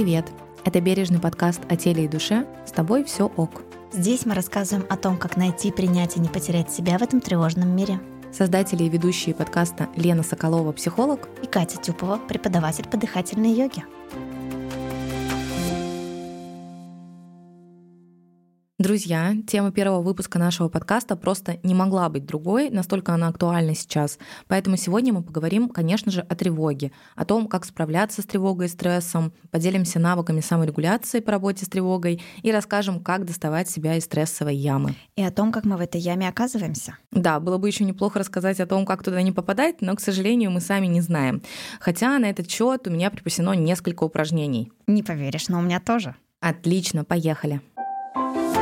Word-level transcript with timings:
Привет! 0.00 0.32
Это 0.64 0.80
бережный 0.80 1.18
подкаст 1.18 1.60
о 1.68 1.76
теле 1.76 2.06
и 2.06 2.08
душе. 2.08 2.46
С 2.64 2.72
тобой 2.72 3.04
все 3.04 3.30
ок. 3.36 3.60
Здесь 3.92 4.24
мы 4.24 4.32
рассказываем 4.32 4.86
о 4.88 4.96
том, 4.96 5.18
как 5.18 5.36
найти, 5.36 5.70
принять 5.70 6.16
и 6.16 6.20
не 6.20 6.28
потерять 6.30 6.72
себя 6.72 6.96
в 6.96 7.02
этом 7.02 7.20
тревожном 7.20 7.76
мире. 7.76 8.00
Создатели 8.32 8.84
и 8.84 8.88
ведущие 8.88 9.34
подкаста 9.34 9.90
Лена 9.96 10.22
Соколова, 10.22 10.72
психолог, 10.72 11.28
и 11.42 11.46
Катя 11.46 11.76
Тюпова, 11.76 12.16
преподаватель 12.16 12.88
по 12.88 12.96
дыхательной 12.96 13.52
йоге. 13.52 13.84
Друзья, 18.90 19.36
тема 19.46 19.70
первого 19.70 20.02
выпуска 20.02 20.40
нашего 20.40 20.68
подкаста 20.68 21.14
просто 21.14 21.60
не 21.62 21.76
могла 21.76 22.08
быть 22.08 22.26
другой, 22.26 22.70
настолько 22.70 23.14
она 23.14 23.28
актуальна 23.28 23.76
сейчас. 23.76 24.18
Поэтому 24.48 24.76
сегодня 24.76 25.12
мы 25.12 25.22
поговорим, 25.22 25.68
конечно 25.68 26.10
же, 26.10 26.22
о 26.22 26.34
тревоге, 26.34 26.90
о 27.14 27.24
том, 27.24 27.46
как 27.46 27.64
справляться 27.64 28.20
с 28.20 28.24
тревогой 28.24 28.66
и 28.66 28.68
стрессом, 28.68 29.32
поделимся 29.52 30.00
навыками 30.00 30.40
саморегуляции 30.40 31.20
по 31.20 31.30
работе 31.30 31.66
с 31.66 31.68
тревогой 31.68 32.20
и 32.42 32.50
расскажем, 32.50 32.98
как 32.98 33.26
доставать 33.26 33.70
себя 33.70 33.94
из 33.94 34.06
стрессовой 34.06 34.56
ямы. 34.56 34.96
И 35.14 35.22
о 35.22 35.30
том, 35.30 35.52
как 35.52 35.64
мы 35.66 35.76
в 35.76 35.80
этой 35.80 36.00
яме 36.00 36.28
оказываемся. 36.28 36.96
Да, 37.12 37.38
было 37.38 37.58
бы 37.58 37.68
еще 37.68 37.84
неплохо 37.84 38.18
рассказать 38.18 38.58
о 38.58 38.66
том, 38.66 38.84
как 38.84 39.04
туда 39.04 39.22
не 39.22 39.30
попадать, 39.30 39.82
но, 39.82 39.94
к 39.94 40.00
сожалению, 40.00 40.50
мы 40.50 40.60
сами 40.60 40.88
не 40.88 41.00
знаем. 41.00 41.42
Хотя 41.78 42.18
на 42.18 42.28
этот 42.28 42.50
счет 42.50 42.88
у 42.88 42.90
меня 42.90 43.12
припасено 43.12 43.52
несколько 43.52 44.02
упражнений. 44.02 44.72
Не 44.88 45.04
поверишь, 45.04 45.48
но 45.48 45.60
у 45.60 45.62
меня 45.62 45.78
тоже. 45.78 46.16
Отлично, 46.40 47.04
поехали. 47.04 47.60
А, 48.14 48.59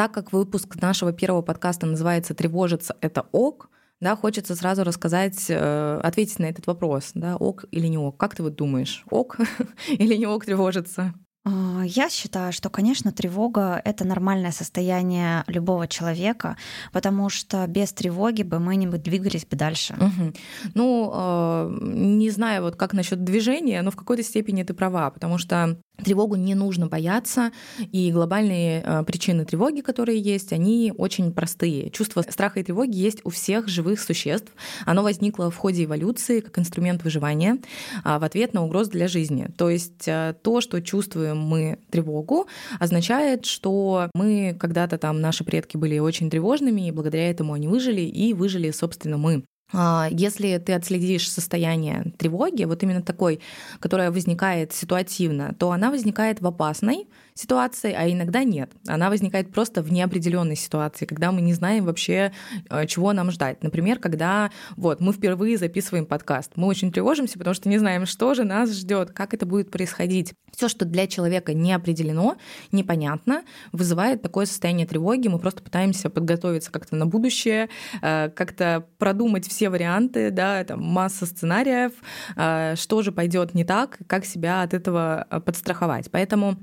так 0.00 0.12
как 0.12 0.32
выпуск 0.32 0.76
нашего 0.80 1.12
первого 1.12 1.42
подкаста 1.42 1.84
называется 1.84 2.32
«Тревожиться— 2.32 2.96
это 3.02 3.26
ок», 3.32 3.68
да, 4.00 4.16
хочется 4.16 4.56
сразу 4.56 4.82
рассказать, 4.82 5.44
э, 5.50 6.00
ответить 6.02 6.38
на 6.38 6.46
этот 6.46 6.66
вопрос, 6.66 7.10
да, 7.12 7.36
ок 7.36 7.66
или 7.70 7.86
не 7.86 7.98
ок. 7.98 8.16
Как 8.16 8.34
ты 8.34 8.42
вот 8.42 8.54
думаешь, 8.54 9.04
ок 9.10 9.36
или 9.88 10.16
не 10.16 10.26
ок 10.26 10.46
тревожиться? 10.46 11.12
А, 11.44 11.82
я 11.84 12.08
считаю, 12.10 12.52
что, 12.52 12.70
конечно, 12.70 13.12
тревога— 13.12 13.80
это 13.84 14.06
нормальное 14.06 14.52
состояние 14.52 15.44
любого 15.46 15.88
человека, 15.88 16.56
потому 16.92 17.30
что 17.30 17.66
без 17.66 17.92
тревоги 17.92 18.42
бы 18.42 18.58
мы 18.58 18.76
не 18.76 18.86
двигались 18.86 19.46
бы 19.46 19.56
дальше. 19.56 19.94
Угу. 19.94 20.32
Ну, 20.74 21.12
э, 21.14 21.78
не 21.82 22.30
знаю, 22.30 22.62
вот 22.62 22.76
как 22.76 22.92
насчет 22.92 23.24
движения, 23.24 23.82
но 23.82 23.90
в 23.90 23.96
какой-то 23.96 24.22
степени 24.22 24.62
ты 24.62 24.74
права, 24.74 25.10
потому 25.10 25.38
что 25.38 25.78
Тревогу 26.04 26.36
не 26.36 26.54
нужно 26.54 26.86
бояться, 26.86 27.52
и 27.92 28.10
глобальные 28.12 28.82
э, 28.84 29.02
причины 29.04 29.44
тревоги, 29.44 29.80
которые 29.80 30.18
есть, 30.18 30.52
они 30.52 30.92
очень 30.96 31.32
простые. 31.32 31.90
Чувство 31.90 32.22
страха 32.22 32.60
и 32.60 32.62
тревоги 32.62 32.96
есть 32.96 33.20
у 33.24 33.30
всех 33.30 33.68
живых 33.68 34.00
существ. 34.00 34.52
Оно 34.86 35.02
возникло 35.02 35.50
в 35.50 35.56
ходе 35.56 35.84
эволюции 35.84 36.40
как 36.40 36.58
инструмент 36.58 37.02
выживания 37.02 37.58
а, 38.04 38.18
в 38.18 38.24
ответ 38.24 38.54
на 38.54 38.64
угрозу 38.64 38.90
для 38.90 39.08
жизни. 39.08 39.48
То 39.56 39.70
есть 39.70 40.06
э, 40.06 40.34
то, 40.42 40.60
что 40.60 40.80
чувствуем 40.80 41.38
мы 41.38 41.78
тревогу, 41.90 42.46
означает, 42.78 43.44
что 43.44 44.10
мы 44.14 44.56
когда-то 44.58 44.98
там, 44.98 45.20
наши 45.20 45.44
предки 45.44 45.76
были 45.76 45.98
очень 45.98 46.30
тревожными, 46.30 46.88
и 46.88 46.90
благодаря 46.90 47.30
этому 47.30 47.52
они 47.52 47.68
выжили, 47.68 48.02
и 48.02 48.34
выжили, 48.34 48.70
собственно, 48.70 49.18
мы. 49.18 49.44
А, 49.72 50.08
если 50.10 50.58
ты 50.58 50.72
отследишь 50.72 51.30
состояние 51.30 52.12
тревоги, 52.18 52.64
вот 52.64 52.82
именно 52.82 53.02
такой, 53.02 53.40
которая 53.78 54.10
возникает 54.10 54.72
ситуативно, 54.72 55.54
то 55.58 55.70
она 55.70 55.90
возникает 55.90 56.40
в 56.40 56.46
опасной 56.46 57.08
ситуации, 57.34 57.92
а 57.92 58.08
иногда 58.10 58.44
нет. 58.44 58.70
Она 58.86 59.08
возникает 59.08 59.52
просто 59.52 59.82
в 59.82 59.92
неопределенной 59.92 60.56
ситуации, 60.56 61.06
когда 61.06 61.32
мы 61.32 61.40
не 61.40 61.54
знаем 61.54 61.84
вообще, 61.84 62.32
э, 62.68 62.86
чего 62.86 63.12
нам 63.12 63.30
ждать. 63.30 63.62
Например, 63.62 63.98
когда 63.98 64.50
вот 64.76 65.00
мы 65.00 65.12
впервые 65.12 65.56
записываем 65.56 66.06
подкаст, 66.06 66.52
мы 66.56 66.66
очень 66.66 66.92
тревожимся, 66.92 67.38
потому 67.38 67.54
что 67.54 67.68
не 67.68 67.78
знаем, 67.78 68.06
что 68.06 68.34
же 68.34 68.44
нас 68.44 68.70
ждет, 68.72 69.10
как 69.12 69.34
это 69.34 69.46
будет 69.46 69.70
происходить. 69.70 70.34
Все, 70.54 70.68
что 70.68 70.84
для 70.84 71.06
человека 71.06 71.54
не 71.54 71.72
определено, 71.72 72.36
непонятно, 72.72 73.42
вызывает 73.72 74.22
такое 74.22 74.46
состояние 74.46 74.86
тревоги. 74.86 75.28
Мы 75.28 75.38
просто 75.38 75.62
пытаемся 75.62 76.10
подготовиться 76.10 76.70
как-то 76.70 76.96
на 76.96 77.06
будущее, 77.06 77.68
э, 78.02 78.28
как-то 78.30 78.86
продумать 78.98 79.48
все 79.48 79.59
варианты, 79.68 80.30
да, 80.30 80.64
там 80.64 80.82
масса 80.82 81.26
сценариев, 81.26 81.92
э, 82.36 82.76
что 82.76 83.02
же 83.02 83.12
пойдет 83.12 83.54
не 83.54 83.64
так, 83.64 83.98
как 84.06 84.24
себя 84.24 84.62
от 84.62 84.72
этого 84.72 85.26
подстраховать. 85.44 86.10
Поэтому 86.10 86.56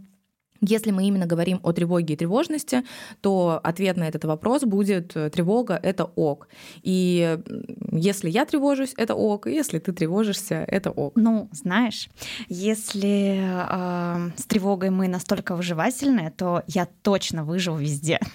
если 0.61 0.91
мы 0.91 1.05
именно 1.05 1.25
говорим 1.25 1.59
о 1.63 1.71
тревоге 1.71 2.13
и 2.13 2.17
тревожности, 2.17 2.83
то 3.21 3.59
ответ 3.63 3.97
на 3.97 4.07
этот 4.07 4.25
вопрос 4.25 4.63
будет 4.63 5.15
э, 5.15 5.29
тревога— 5.29 5.79
это 5.83 6.05
ок. 6.05 6.47
И 6.83 7.37
если 7.91 8.29
я 8.29 8.45
тревожусь, 8.45 8.93
это 8.97 9.15
ок, 9.15 9.47
и 9.47 9.53
если 9.53 9.79
ты 9.79 9.91
тревожишься, 9.91 10.55
это 10.67 10.91
ок. 10.91 11.13
Ну, 11.15 11.49
знаешь, 11.51 12.09
если 12.49 13.41
э, 13.41 14.31
с 14.37 14.45
тревогой 14.45 14.89
мы 14.89 15.07
настолько 15.07 15.55
выживательные, 15.55 16.31
то 16.31 16.63
я 16.67 16.87
точно 17.01 17.43
выживу 17.43 17.77
везде. 17.77 18.19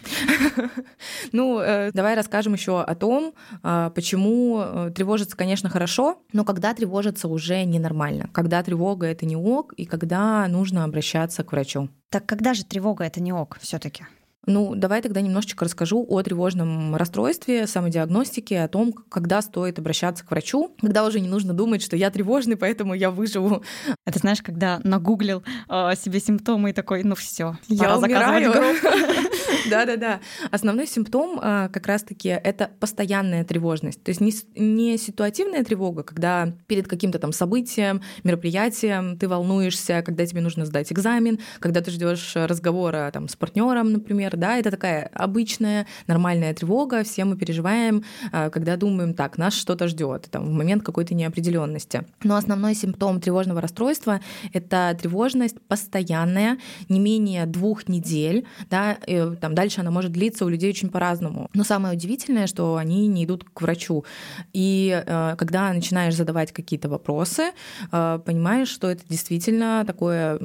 Ну, 1.33 1.59
э, 1.61 1.91
давай 1.93 2.15
расскажем 2.15 2.53
еще 2.55 2.81
о 2.81 2.95
том, 2.95 3.35
э, 3.63 3.91
почему 3.95 4.91
тревожиться, 4.95 5.37
конечно, 5.37 5.69
хорошо, 5.69 6.19
но 6.33 6.45
когда 6.45 6.75
тревожиться 6.75 7.29
уже 7.29 7.65
ненормально, 7.65 8.29
когда 8.33 8.63
тревога— 8.63 9.07
это 9.09 9.27
не 9.27 9.37
ок, 9.37 9.73
и 9.75 9.85
когда 9.85 10.47
нужно 10.49 10.85
обращаться 10.85 11.43
к 11.45 11.53
врачу. 11.53 11.89
Так 12.13 12.27
когда 12.27 12.53
же 12.53 12.63
тревога 12.63 13.05
это 13.05 13.23
не 13.23 13.33
ок 13.33 13.57
все-таки? 13.63 14.05
Ну, 14.45 14.75
давай 14.75 15.01
тогда 15.01 15.23
немножечко 15.23 15.65
расскажу 15.65 16.05
о 16.07 16.21
тревожном 16.21 16.95
расстройстве, 16.97 17.67
самодиагностике, 17.67 18.61
о 18.61 18.69
том, 18.69 18.93
когда 18.93 19.41
стоит 19.41 19.79
обращаться 19.79 20.27
к 20.27 20.31
врачу, 20.31 20.75
когда 20.81 21.07
уже 21.07 21.21
не 21.21 21.29
нужно 21.29 21.55
думать, 21.55 21.81
что 21.81 21.97
я 21.97 22.11
тревожный, 22.11 22.57
поэтому 22.57 22.93
я 22.93 23.11
выживу. 23.11 23.63
Это 24.05 24.19
знаешь, 24.19 24.43
когда 24.43 24.81
нагуглил 24.85 25.43
э, 25.71 25.93
себе 25.97 26.21
симптомы 26.21 26.71
и 26.71 26.73
такой, 26.75 27.03
ну 27.03 27.15
все, 27.15 27.57
я 27.69 27.97
умираю. 27.97 28.53
Да-да-да. 29.71 30.21
Основной 30.51 30.87
симптом 30.87 31.39
э, 31.39 31.69
как 31.73 31.87
раз-таки 31.87 32.29
это 32.29 32.71
постоянная 32.81 33.45
тревожность. 33.45 34.03
То 34.03 34.11
есть 34.11 34.21
не, 34.21 34.97
ситуативная 34.99 35.65
тревога, 35.65 36.03
когда 36.03 36.53
перед 36.67 36.89
каким-то 36.89 37.19
там 37.19 37.33
событием, 37.33 38.03
мероприятием 38.25 39.19
ты 39.19 39.29
волнуешься, 39.29 40.03
когда 40.05 40.27
тебе 40.27 40.41
нужно 40.41 40.67
сдать 40.67 40.93
экзамен, 40.93 41.39
когда 41.61 41.81
ты 41.81 41.91
ждешь 41.91 42.33
разговора 42.35 43.11
там 43.13 43.29
с 43.29 43.37
партнером, 43.37 43.93
например, 43.93 44.37
да, 44.37 44.57
это 44.57 44.71
такая 44.71 45.11
обычная 45.15 45.87
нормальная 46.07 46.55
тревога, 46.55 47.05
все 47.05 47.25
мы 47.25 47.37
переживаем, 47.37 48.05
а, 48.33 48.51
когда 48.51 48.77
думаем, 48.77 49.15
так, 49.15 49.39
нас 49.39 49.55
что-то 49.55 49.89
ждет, 49.89 50.29
там, 50.31 50.47
в 50.47 50.53
момент 50.53 50.83
какой-то 50.83 51.15
неопределенности. 51.15 52.05
Но 52.23 52.37
основной 52.37 52.75
симптом 52.75 53.21
тревожного 53.21 53.61
расстройства— 53.61 54.21
это 54.53 54.97
тревожность 55.01 55.61
постоянная, 55.69 56.59
не 56.89 57.01
менее 57.01 57.47
двух 57.47 57.89
недель, 57.89 58.47
да, 58.71 58.93
и, 59.07 59.33
там 59.43 59.57
дальше 59.57 59.81
она 59.81 59.91
может 59.91 60.13
длиться 60.13 60.45
у 60.45 60.49
людей 60.49 60.71
очень 60.71 60.89
по-разному. 60.89 61.51
Но 61.53 61.65
самое 61.65 61.97
удивительное, 61.97 62.47
что 62.47 62.77
они 62.77 63.09
не 63.09 63.25
идут 63.25 63.45
к 63.53 63.61
врачу. 63.61 64.05
И 64.53 65.03
э, 65.05 65.35
когда 65.37 65.73
начинаешь 65.73 66.15
задавать 66.15 66.53
какие-то 66.53 66.89
вопросы, 66.89 67.51
э, 67.91 68.21
понимаешь, 68.25 68.69
что 68.69 68.89
это 68.89 69.03
действительно 69.09 69.83
такое 69.85 70.39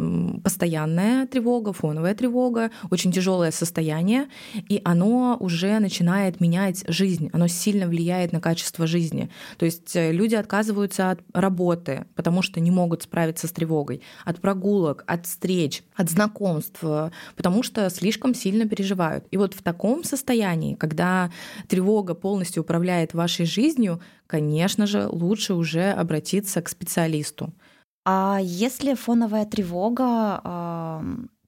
постоянная 0.44 1.28
тревога, 1.28 1.74
фоновая 1.74 2.16
тревога, 2.16 2.72
очень 2.90 3.12
тяжелое 3.12 3.52
состояние 3.52 4.26
и 4.68 4.82
оно 4.84 5.38
уже 5.40 5.78
начинает 5.78 6.42
менять 6.42 6.84
жизнь, 6.88 7.30
оно 7.34 7.48
сильно 7.48 7.88
влияет 7.88 8.32
на 8.32 8.42
качество 8.42 8.88
жизни. 8.88 9.30
То 9.60 9.66
есть 9.66 9.96
э, 9.96 10.12
люди 10.12 10.34
отказываются 10.34 11.12
от 11.12 11.20
работы, 11.34 12.06
потому 12.16 12.42
что 12.42 12.60
не 12.60 12.72
могут 12.72 13.04
справиться 13.04 13.48
с 13.48 13.52
тревогой, 13.52 14.02
от 14.26 14.42
прогулок, 14.42 15.04
от 15.06 15.28
встреч, 15.28 15.84
от 15.96 16.10
знакомств, 16.10 16.84
потому 17.36 17.62
что 17.62 17.88
слишком 17.92 18.34
сильно 18.34 18.68
переживают. 18.68 18.87
И 19.32 19.38
вот 19.38 19.54
в 19.54 19.62
таком 19.62 20.04
состоянии, 20.04 20.76
когда 20.76 21.32
тревога 21.68 22.14
полностью 22.14 22.64
управляет 22.64 23.14
вашей 23.14 23.46
жизнью, 23.46 24.02
конечно 24.28 24.88
же, 24.88 25.08
лучше 25.08 25.54
уже 25.54 25.92
обратиться 25.92 26.62
к 26.62 26.70
специалисту. 26.70 27.54
А 28.06 28.40
если 28.42 28.94
фоновая 28.94 29.46
тревога 29.46 30.42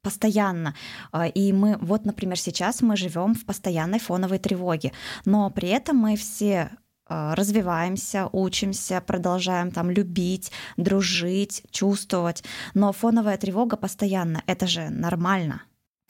постоянно. 0.02 0.76
А, 1.12 1.28
и 1.28 1.52
мы, 1.52 1.78
вот, 1.82 2.06
например, 2.06 2.40
сейчас 2.40 2.82
мы 2.82 2.96
живем 2.96 3.34
в 3.34 3.46
постоянной 3.46 4.00
фоновой 4.00 4.40
тревоге, 4.40 4.92
но 5.26 5.50
при 5.50 5.70
этом 5.70 5.98
мы 5.98 6.16
все 6.16 6.72
а, 7.06 7.36
развиваемся, 7.36 8.30
учимся, 8.32 9.02
продолжаем 9.02 9.72
там 9.72 9.90
любить, 9.90 10.52
дружить, 10.78 11.64
чувствовать. 11.72 12.44
Но 12.74 12.94
фоновая 12.94 13.38
тревога 13.38 13.78
постоянно. 13.78 14.44
Это 14.46 14.68
же 14.68 14.90
нормально. 14.90 15.64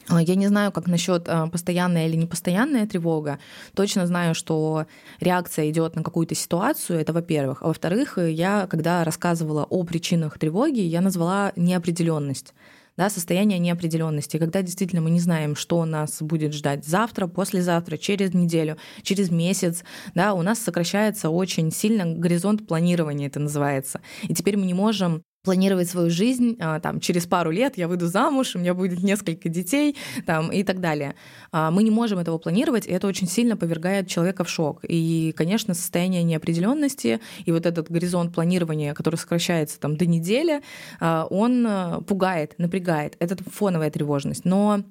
А, 0.09 0.21
я 0.21 0.35
не 0.35 0.47
знаю, 0.47 0.71
как 0.71 0.87
насчет 0.87 1.29
постоянная 1.51 2.07
или 2.07 2.15
непостоянная 2.15 2.87
тревога. 2.87 3.39
Точно 3.75 4.07
знаю, 4.07 4.33
что 4.33 4.87
реакция 5.19 5.69
идет 5.69 5.95
на 5.95 6.03
какую-то 6.03 6.35
ситуацию, 6.35 6.99
это 6.99 7.13
во-первых. 7.13 7.61
А 7.61 7.67
во-вторых, 7.67 8.17
я, 8.17 8.67
когда 8.67 9.03
рассказывала 9.03 9.65
о 9.65 9.83
причинах 9.83 10.39
тревоги, 10.39 10.79
я 10.79 11.01
назвала 11.01 11.53
неопределенность 11.55 12.53
да, 12.99 13.09
состояние 13.09 13.59
неопределенности, 13.59 14.35
когда 14.35 14.61
действительно 14.61 15.01
мы 15.01 15.09
не 15.09 15.21
знаем, 15.21 15.55
что 15.55 15.85
нас 15.85 16.21
будет 16.21 16.53
ждать 16.53 16.85
завтра, 16.85 17.27
послезавтра, 17.27 17.95
через 17.95 18.33
неделю, 18.33 18.75
через 19.03 19.31
месяц, 19.31 19.85
да, 20.15 20.33
у 20.33 20.41
нас 20.41 20.59
сокращается 20.59 21.29
очень 21.29 21.71
сильно 21.71 22.05
горизонт 22.05 22.67
планирования, 22.67 23.27
это 23.27 23.39
называется. 23.39 24.01
И 24.23 24.33
теперь 24.33 24.57
мы 24.57 24.65
не 24.65 24.73
можем 24.73 25.23
планировать 25.43 25.89
свою 25.89 26.09
жизнь, 26.09 26.57
а, 26.59 26.79
там, 26.79 26.99
через 26.99 27.25
пару 27.25 27.51
лет 27.51 27.77
я 27.77 27.87
выйду 27.87 28.07
замуж, 28.07 28.55
у 28.55 28.59
меня 28.59 28.73
будет 28.73 29.01
несколько 29.01 29.49
детей 29.49 29.95
там, 30.25 30.51
и 30.51 30.63
так 30.63 30.81
далее. 30.81 31.15
А, 31.51 31.71
мы 31.71 31.83
не 31.83 31.91
можем 31.91 32.19
этого 32.19 32.37
планировать, 32.37 32.85
и 32.87 32.91
это 32.91 33.07
очень 33.07 33.27
сильно 33.27 33.55
повергает 33.55 34.07
человека 34.07 34.43
в 34.43 34.49
шок. 34.49 34.79
И, 34.83 35.33
конечно, 35.35 35.73
состояние 35.73 36.23
неопределенности 36.23 37.19
и 37.45 37.51
вот 37.51 37.65
этот 37.65 37.89
горизонт 37.89 38.33
планирования, 38.33 38.93
который 38.93 39.15
сокращается 39.15 39.79
там, 39.79 39.95
до 39.95 40.05
недели, 40.05 40.61
а, 40.99 41.25
он 41.29 42.03
пугает, 42.05 42.55
напрягает. 42.57 43.15
Это 43.19 43.37
фоновая 43.49 43.91
тревожность. 43.91 44.45
Но 44.45 44.83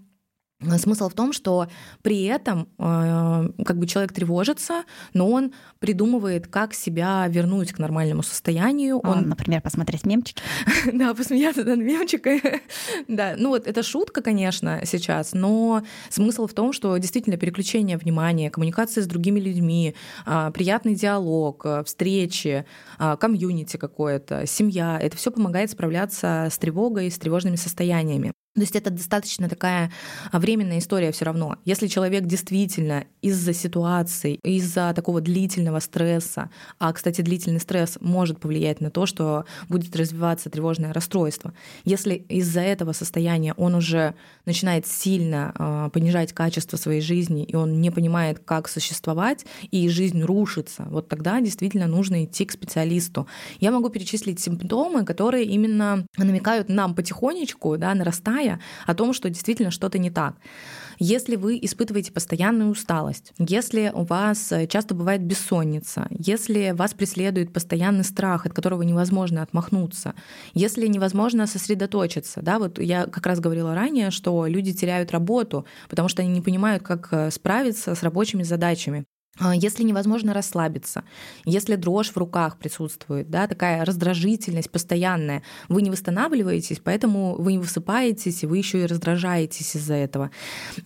Смысл 0.60 1.08
в 1.08 1.14
том, 1.14 1.32
что 1.32 1.68
при 2.02 2.24
этом 2.24 2.68
э, 2.78 3.62
как 3.64 3.78
бы 3.78 3.86
человек 3.86 4.12
тревожится, 4.12 4.82
но 5.14 5.30
он 5.30 5.52
придумывает, 5.78 6.48
как 6.48 6.74
себя 6.74 7.24
вернуть 7.28 7.72
к 7.72 7.78
нормальному 7.78 8.24
состоянию. 8.24 8.98
Он, 8.98 9.18
он 9.18 9.28
например, 9.28 9.60
посмотреть 9.62 10.04
мемчики. 10.04 10.42
да, 10.92 11.14
посмеяться 11.14 11.62
над 11.62 11.78
мемчикой. 11.78 12.42
да, 13.08 13.36
ну 13.38 13.50
вот 13.50 13.68
это 13.68 13.84
шутка, 13.84 14.20
конечно, 14.20 14.80
сейчас, 14.84 15.32
но 15.32 15.84
смысл 16.08 16.48
в 16.48 16.54
том, 16.54 16.72
что 16.72 16.96
действительно 16.96 17.36
переключение 17.36 17.96
внимания, 17.96 18.50
коммуникация 18.50 19.04
с 19.04 19.06
другими 19.06 19.38
людьми, 19.38 19.94
э, 20.26 20.50
приятный 20.52 20.96
диалог, 20.96 21.62
э, 21.66 21.84
встречи, 21.84 22.64
комьюнити 23.20 23.76
какое-то, 23.76 24.44
семья, 24.46 24.98
это 25.00 25.16
все 25.16 25.30
помогает 25.30 25.70
справляться 25.70 26.48
с 26.50 26.58
тревогой, 26.58 27.12
с 27.12 27.18
тревожными 27.18 27.54
состояниями. 27.54 28.32
То 28.58 28.62
есть 28.62 28.74
это 28.74 28.90
достаточно 28.90 29.48
такая 29.48 29.92
а, 30.32 30.40
временная 30.40 30.78
история 30.78 31.12
все 31.12 31.24
равно. 31.26 31.56
Если 31.64 31.86
человек 31.86 32.24
действительно 32.24 33.04
из-за 33.22 33.54
ситуации, 33.54 34.40
из-за 34.42 34.92
такого 34.94 35.20
длительного 35.20 35.78
стресса, 35.78 36.50
а, 36.80 36.92
кстати, 36.92 37.20
длительный 37.20 37.60
стресс 37.60 37.98
может 38.00 38.40
повлиять 38.40 38.80
на 38.80 38.90
то, 38.90 39.06
что 39.06 39.44
будет 39.68 39.94
развиваться 39.94 40.50
тревожное 40.50 40.92
расстройство. 40.92 41.54
Если 41.84 42.14
из-за 42.14 42.62
этого 42.62 42.92
состояния 42.92 43.54
он 43.54 43.76
уже 43.76 44.14
начинает 44.44 44.88
сильно 44.88 45.52
э, 45.56 45.90
понижать 45.92 46.32
качество 46.32 46.76
своей 46.76 47.00
жизни, 47.00 47.44
и 47.44 47.54
он 47.54 47.80
не 47.80 47.92
понимает, 47.92 48.40
как 48.40 48.68
существовать, 48.68 49.46
и 49.70 49.88
жизнь 49.88 50.22
рушится, 50.22 50.84
вот 50.90 51.08
тогда 51.08 51.40
действительно 51.40 51.86
нужно 51.86 52.24
идти 52.24 52.44
к 52.44 52.50
специалисту. 52.50 53.28
Я 53.60 53.70
могу 53.70 53.88
перечислить 53.88 54.40
симптомы, 54.40 55.04
которые 55.04 55.44
именно 55.44 56.04
намекают 56.16 56.68
нам 56.68 56.96
потихонечку, 56.96 57.76
да, 57.76 57.94
нарастая, 57.94 58.47
понимая 58.48 58.60
о 58.86 58.94
том, 58.94 59.12
что 59.12 59.28
действительно 59.28 59.70
что-то 59.70 59.98
не 59.98 60.10
так. 60.10 60.34
Если 61.00 61.36
вы 61.36 61.58
испытываете 61.62 62.10
постоянную 62.12 62.70
усталость, 62.70 63.32
если 63.38 63.92
у 63.94 64.02
вас 64.04 64.50
э, 64.50 64.66
часто 64.66 64.94
бывает 64.94 65.22
бессонница, 65.22 66.08
если 66.10 66.72
вас 66.74 66.92
преследует 66.92 67.52
постоянный 67.52 68.02
страх, 68.04 68.46
от 68.46 68.52
которого 68.52 68.82
невозможно 68.82 69.42
отмахнуться, 69.42 70.14
если 70.54 70.88
невозможно 70.88 71.46
сосредоточиться, 71.46 72.40
да, 72.42 72.58
вот 72.58 72.80
я 72.80 73.06
как 73.06 73.26
раз 73.26 73.38
говорила 73.38 73.74
ранее, 73.74 74.10
что 74.10 74.46
люди 74.46 74.72
теряют 74.72 75.12
работу, 75.12 75.64
потому 75.88 76.08
что 76.08 76.22
они 76.22 76.32
не 76.32 76.40
понимают, 76.40 76.82
как 76.82 77.08
э, 77.12 77.30
справиться 77.30 77.94
с 77.94 78.02
рабочими 78.02 78.42
задачами. 78.42 79.04
А, 79.40 79.54
если 79.54 79.84
невозможно 79.84 80.34
расслабиться, 80.34 81.04
если 81.44 81.76
дрожь 81.76 82.10
в 82.10 82.16
руках 82.16 82.58
присутствует, 82.58 83.30
да, 83.30 83.46
такая 83.46 83.84
раздражительность 83.84 84.70
постоянная, 84.70 85.42
вы 85.68 85.82
не 85.82 85.90
восстанавливаетесь, 85.90 86.80
поэтому 86.82 87.36
вы 87.36 87.52
не 87.52 87.58
высыпаетесь, 87.58 88.42
и 88.42 88.46
вы 88.46 88.58
еще 88.58 88.82
и 88.82 88.86
раздражаетесь 88.86 89.76
из-за 89.76 89.94
этого. 89.94 90.30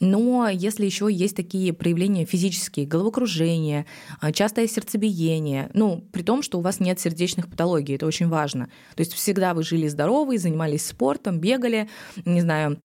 Но 0.00 0.49
если 0.49 0.84
еще 0.84 1.08
есть 1.10 1.37
такие 1.37 1.72
проявления 1.72 2.25
физические, 2.26 2.87
головокружение, 2.87 3.87
а, 4.20 4.32
частое 4.32 4.66
сердцебиение, 4.66 5.70
ну, 5.75 6.05
при 6.12 6.22
том, 6.22 6.43
что 6.43 6.58
у 6.58 6.62
вас 6.62 6.81
нет 6.81 7.00
сердечных 7.00 7.48
патологий, 7.48 7.94
это 7.94 8.06
очень 8.06 8.28
важно. 8.28 8.66
То 8.94 9.00
есть 9.00 9.14
всегда 9.14 9.55
вы 9.55 9.62
жили 9.62 9.88
здоровы, 9.88 10.38
занимались 10.38 10.87
спортом, 10.87 11.40
бегали, 11.40 11.88
не 12.25 12.40
знаю, 12.40 12.78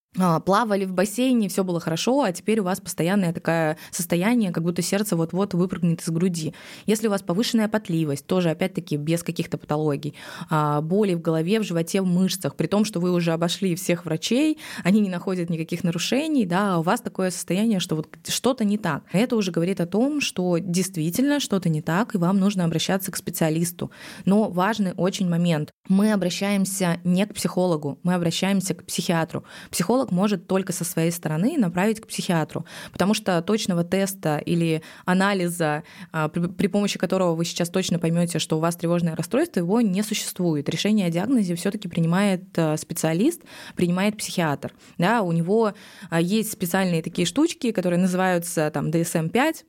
плавали 0.46 0.86
в 0.86 0.94
бассейне, 0.94 1.50
все 1.50 1.64
было 1.64 1.80
хорошо, 1.80 2.22
а 2.22 2.32
теперь 2.32 2.60
у 2.60 2.64
вас 2.64 2.80
постоянное 2.82 3.34
такое 3.34 3.78
состояние, 3.92 4.52
как 4.52 4.64
будто 4.64 4.82
сердце 4.82 5.16
вот-вот 5.16 5.54
выпрыгнет 5.54 6.02
из 6.02 6.10
груди. 6.10 6.54
Если 6.86 7.08
у 7.08 7.10
вас 7.12 7.22
повышенная 7.22 7.68
потливость, 7.68 8.26
тоже 8.26 8.50
опять-таки 8.50 8.98
без 8.98 9.24
каких-то 9.24 9.58
патологий, 9.58 10.16
а, 10.50 10.82
боли 10.82 11.14
в 11.14 11.22
голове, 11.22 11.60
в 11.60 11.64
животе, 11.64 12.02
в 12.02 12.06
мышцах, 12.06 12.56
при 12.56 12.68
том, 12.68 12.86
что 12.86 13.00
вы 13.00 13.12
уже 13.12 13.32
обошли 13.32 13.76
всех 13.76 14.06
врачей, 14.06 14.58
они 14.84 15.02
не 15.02 15.10
находят 15.10 15.50
никаких 15.50 15.84
нарушений, 15.84 16.46
да, 16.46 16.76
а 16.76 16.80
у 16.80 16.82
вас 16.82 17.02
такое 17.02 17.32
состояние, 17.32 17.80
что 17.80 17.96
вот 17.96 18.08
что-то 18.28 18.64
не 18.64 18.78
так. 18.78 19.04
Это 19.12 19.36
уже 19.36 19.52
говорит 19.52 19.80
о 19.82 19.86
том, 19.86 20.22
что 20.22 20.58
действительно 20.58 21.40
что-то 21.40 21.70
не 21.70 21.82
так, 21.82 22.16
и 22.16 22.18
вам 22.18 22.40
нужно 22.40 22.66
обращаться 22.66 23.12
к 23.12 23.18
специалисту. 23.18 23.92
Но 24.26 24.50
важный 24.50 24.94
очень 24.94 25.30
момент. 25.30 25.72
Мы 25.88 26.12
обращаемся 26.12 27.00
не 27.04 27.26
к 27.26 27.34
психологу, 27.34 28.00
мы 28.04 28.14
обращаемся 28.14 28.74
к 28.74 28.86
психиатру. 28.86 29.44
Психолог 29.72 30.07
психолог 30.08 30.12
может 30.12 30.48
только 30.48 30.74
со 30.74 30.84
своей 30.84 31.12
стороны 31.12 31.58
направить 31.58 32.00
к 32.02 32.08
психиатру, 32.08 32.66
потому 32.92 33.14
что 33.14 33.42
точного 33.42 33.84
теста 33.84 34.38
или 34.38 34.82
анализа, 35.06 35.84
а, 36.12 36.30
при 36.30 36.68
помощи 36.68 37.00
которого 37.00 37.36
вы 37.36 37.46
сейчас 37.46 37.70
точно 37.70 38.00
поймете, 38.00 38.40
что 38.40 38.58
у 38.58 38.60
вас 38.60 38.76
тревожное 38.76 39.16
расстройство, 39.16 39.60
его 39.60 39.82
не 39.82 40.04
существует. 40.04 40.70
Решение 40.70 41.08
о 41.08 41.10
диагнозе 41.10 41.56
все-таки 41.56 41.88
принимает 41.88 42.44
а, 42.58 42.78
специалист, 42.78 43.42
принимает 43.76 44.18
психиатр. 44.18 44.72
Да, 44.98 45.22
у 45.22 45.32
него 45.32 45.74
а, 46.10 46.22
есть 46.22 46.52
специальные 46.52 47.02
такие 47.02 47.26
штучки, 47.26 47.72
которые 47.72 48.00
называются 48.00 48.70
там 48.72 48.90
DSM-5, 48.90 49.64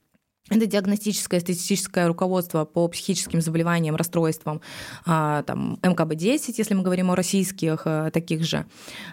это 0.51 0.67
диагностическое 0.67 1.41
статистическое 1.41 2.09
руководство 2.09 2.65
по 2.65 2.89
психическим 2.89 3.41
заболеваниям, 3.41 3.97
расстройствам, 3.97 4.61
а, 5.07 5.43
там, 5.43 5.79
МКБ-10, 5.83 6.55
если 6.57 6.75
мы 6.75 6.83
говорим 6.83 7.11
о 7.11 7.17
российских 7.17 7.83
э, 7.85 8.11
таких 8.13 8.45
же 8.45 8.67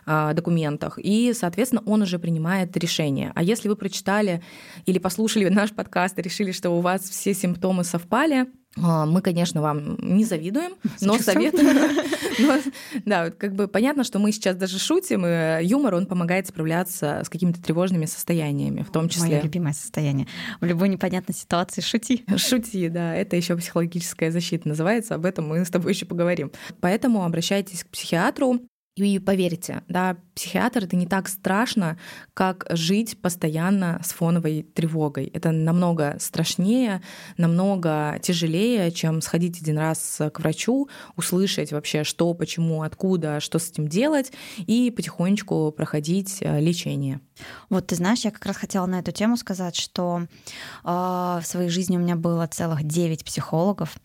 а, 0.06 0.34
документах. 0.34 1.00
И, 1.02 1.34
соответственно, 1.34 1.84
он 1.86 2.02
уже 2.02 2.20
принимает 2.20 2.76
решение. 2.78 3.32
А 3.36 3.44
если 3.44 3.70
вы 3.70 3.76
прочитали 3.76 4.42
или 4.86 5.00
послушали 5.00 5.50
наш 5.50 5.72
подкаст 5.72 6.18
и 6.20 6.22
решили, 6.22 6.52
что 6.52 6.70
у 6.72 6.82
вас 6.82 7.02
все 7.10 7.34
симптомы 7.34 7.84
совпали, 7.84 8.48
мы, 8.76 9.22
конечно, 9.22 9.62
вам 9.62 9.98
не 10.02 10.26
завидуем, 10.26 10.74
но 11.02 11.18
советуем. 11.18 11.78
но, 12.40 12.60
да, 13.06 13.32
как 13.32 13.56
бы 13.56 13.68
понятно, 13.68 14.04
что 14.04 14.20
мы 14.20 14.32
сейчас 14.32 14.56
даже 14.56 14.80
шутим, 14.80 15.26
и 15.26 15.66
юмор, 15.66 15.96
он 15.96 16.06
помогает 16.06 16.48
справляться 16.48 17.22
с 17.24 17.30
какими-то 17.30 17.62
тревожными 17.62 18.06
состояниями, 18.06 18.82
в 18.82 18.92
том 18.92 19.08
числе. 19.08 19.30
Мое 19.30 19.42
любимое 19.42 19.74
состояние. 19.74 20.28
В 20.60 20.66
любой 20.66 20.90
непонятной 20.90 21.36
ситуации 21.36 21.82
шути. 21.82 22.26
Шути, 22.36 22.90
да. 22.90 23.16
Это 23.16 23.36
еще 23.36 23.56
психологическая 23.56 24.32
защита 24.32 24.68
называется. 24.68 25.16
Об 25.16 25.26
этом 25.26 25.48
мы 25.48 25.64
с 25.64 25.70
тобой 25.70 25.94
еще 25.94 26.06
поговорим. 26.06 26.52
Поэтому 26.82 27.24
обращайтесь 27.24 27.84
к 27.84 27.88
психиатру. 27.88 28.60
И 28.96 29.20
поверьте, 29.20 29.84
да, 29.90 30.18
психиатр 30.36 30.84
это 30.84 30.96
не 30.96 31.08
так 31.08 31.30
страшно, 31.30 31.98
как 32.34 32.66
жить 32.70 33.20
постоянно 33.22 34.02
с 34.04 34.12
фоновой 34.12 34.64
тревогой. 34.64 35.26
Это 35.34 35.52
намного 35.52 36.18
страшнее, 36.20 37.02
намного 37.38 38.20
тяжелее, 38.22 38.92
чем 38.92 39.22
сходить 39.22 39.62
один 39.62 39.78
раз 39.78 40.22
к 40.34 40.40
врачу, 40.40 40.90
услышать 41.16 41.72
вообще, 41.72 42.04
что, 42.04 42.34
почему, 42.34 42.84
откуда, 42.84 43.40
что 43.40 43.60
с 43.60 43.72
этим 43.72 43.88
делать, 43.88 44.34
и 44.58 44.92
потихонечку 44.92 45.72
проходить 45.72 46.38
э, 46.42 46.60
лечение. 46.60 47.22
Вот 47.70 47.88
ты 47.88 47.96
знаешь, 47.96 48.22
я 48.26 48.32
как 48.32 48.46
раз 48.46 48.58
хотела 48.58 48.86
на 48.86 49.00
эту 49.00 49.12
тему 49.12 49.38
сказать, 49.38 49.76
что 49.76 50.22
э, 50.24 50.88
в 50.88 51.44
своей 51.44 51.70
жизни 51.70 51.98
у 51.98 52.00
меня 52.00 52.16
было 52.16 52.48
целых 52.48 52.84
9 52.84 53.24
психологов, 53.24 53.96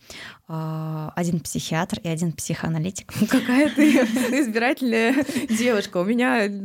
э, 0.47 1.09
один 1.15 1.39
психиатр 1.39 1.99
и 1.99 2.07
один 2.07 2.31
психоаналитик. 2.31 3.11
Какая 3.29 3.69
ты 3.69 3.99
избирательная 4.41 5.25
девушка. 5.49 5.97
У 5.97 6.03
меня 6.03 6.20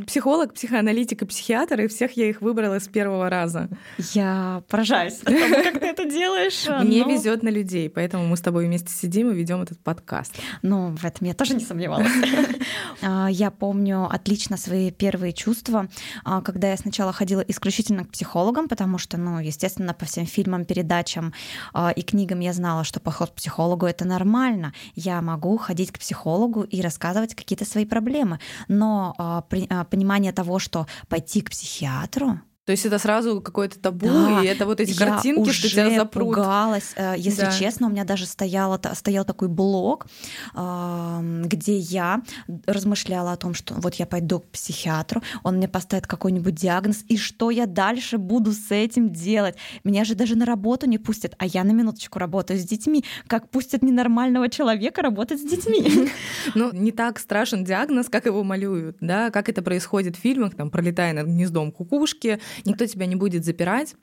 психолог, 0.07 0.55
психоаналитик 0.55 1.23
и 1.23 1.27
психиатр, 1.27 1.83
и 1.83 1.87
всех 1.87 2.17
я 2.17 2.29
их 2.29 2.41
выбрала 2.41 2.81
с 2.81 2.89
первого 2.89 3.31
раза. 3.31 3.69
Я 4.13 4.63
поражаюсь, 4.69 5.19
как 5.25 5.81
ты 5.81 5.87
это 5.87 6.05
делаешь. 6.05 6.67
Мне 6.83 7.05
везет 7.05 7.43
на 7.45 7.49
людей, 7.49 7.89
поэтому 7.89 8.27
мы 8.27 8.37
с 8.37 8.41
тобой 8.41 8.67
вместе 8.67 8.91
сидим 8.91 9.31
и 9.31 9.35
ведем 9.35 9.63
этот 9.63 9.79
подкаст. 9.79 10.35
Ну, 10.63 10.97
в 10.97 11.05
этом 11.05 11.27
я 11.27 11.35
тоже 11.35 11.55
не 11.55 11.65
сомневалась. 11.65 12.13
А, 13.03 13.29
я 13.31 13.51
помню 13.51 14.09
отлично 14.11 14.57
свои 14.57 14.91
первые 14.91 15.33
чувства, 15.33 15.89
как 16.25 16.57
когда 16.57 16.71
я 16.71 16.77
сначала 16.79 17.13
ходила 17.13 17.43
исключительно 17.43 18.07
к 18.07 18.09
психологам, 18.09 18.67
потому 18.67 18.97
что, 18.97 19.19
ну, 19.19 19.41
естественно, 19.41 19.93
по 19.93 20.07
всем 20.07 20.25
фильмам, 20.25 20.65
передачам 20.65 21.35
и 21.95 22.01
книгам 22.01 22.41
я 22.41 22.55
знала, 22.55 22.83
что 22.83 22.99
поход 22.99 23.33
к 23.33 23.35
психологу 23.35 23.85
это 23.85 24.07
нормально. 24.07 24.73
Я 24.95 25.21
могу 25.21 25.59
ходить 25.59 25.93
к 25.93 25.99
психологу 25.99 26.63
и 26.63 26.81
рассказывать 26.81 27.35
какие-то 27.35 27.67
свои 27.67 27.85
проблемы. 27.85 28.41
Но 28.69 29.45
понимание 29.47 30.33
того, 30.33 30.59
что 30.59 30.87
пойти 31.09 31.41
к 31.41 31.51
психиатру 31.51 32.41
То 32.67 32.73
есть 32.73 32.85
это 32.85 32.99
сразу 32.99 33.41
какое-то 33.41 33.79
табу, 33.79 34.09
да, 34.09 34.43
и 34.43 34.47
это 34.47 34.67
вот 34.67 34.81
эти 34.81 34.93
картинки, 34.93 35.51
что 35.53 35.69
тебя 35.69 35.89
запрут. 35.91 36.35
пугалась. 36.35 36.95
Э, 36.97 37.15
если 37.17 37.43
да. 37.43 37.53
честно, 37.53 37.87
у 37.87 37.91
меня 37.91 38.05
даже 38.05 38.27
стоял, 38.27 38.77
стоял 38.95 39.25
такой 39.25 39.47
блог, 39.47 40.07
где 40.53 41.79
я 41.79 42.23
размышляла 42.67 43.33
о 43.33 43.37
том, 43.37 43.55
что 43.55 43.75
вот 43.75 43.95
я 43.95 44.07
пойду 44.07 44.41
к 44.41 44.49
психиатру, 44.49 45.23
он 45.45 45.59
мне 45.59 45.69
поставит 45.69 46.09
какой-нибудь 46.09 46.55
диагноз, 46.57 47.05
и 47.07 47.17
что 47.17 47.51
я 47.51 47.67
дальше 47.67 48.19
буду 48.19 48.51
с 48.51 48.73
этим 48.73 49.11
делать? 49.11 49.55
Меня 49.85 50.05
же 50.05 50.17
даже 50.17 50.37
на 50.37 50.45
работу 50.45 50.87
не 50.87 50.99
пустят, 50.99 51.37
а 51.39 51.47
я 51.47 51.63
на 51.63 51.71
минуточку 51.71 52.19
работаю 52.19 52.59
с 52.59 52.65
детьми. 52.65 53.05
Как 53.29 53.49
пустят 53.49 53.83
ненормального 53.83 54.49
человека 54.49 55.03
работать 55.03 55.41
с 55.41 55.45
детьми? 55.45 56.11
Ну, 56.57 56.73
не 56.73 56.91
так 56.91 57.21
страшен 57.21 57.65
диагноз, 57.65 58.09
как 58.09 58.27
его 58.27 58.43
малюют, 58.43 58.97
да, 59.01 59.31
как 59.31 59.49
это 59.49 59.63
происходит 59.63 60.17
в 60.17 60.21
фильмах, 60.21 60.57
там, 60.57 60.71
пролетая 60.71 61.13
над 61.13 61.27
гнездом 61.27 61.71
кукушки, 61.71 62.41
никто 62.65 62.87
тебя 62.87 63.07
не 63.07 63.17
будет 63.17 63.45
запирать. 63.45 63.95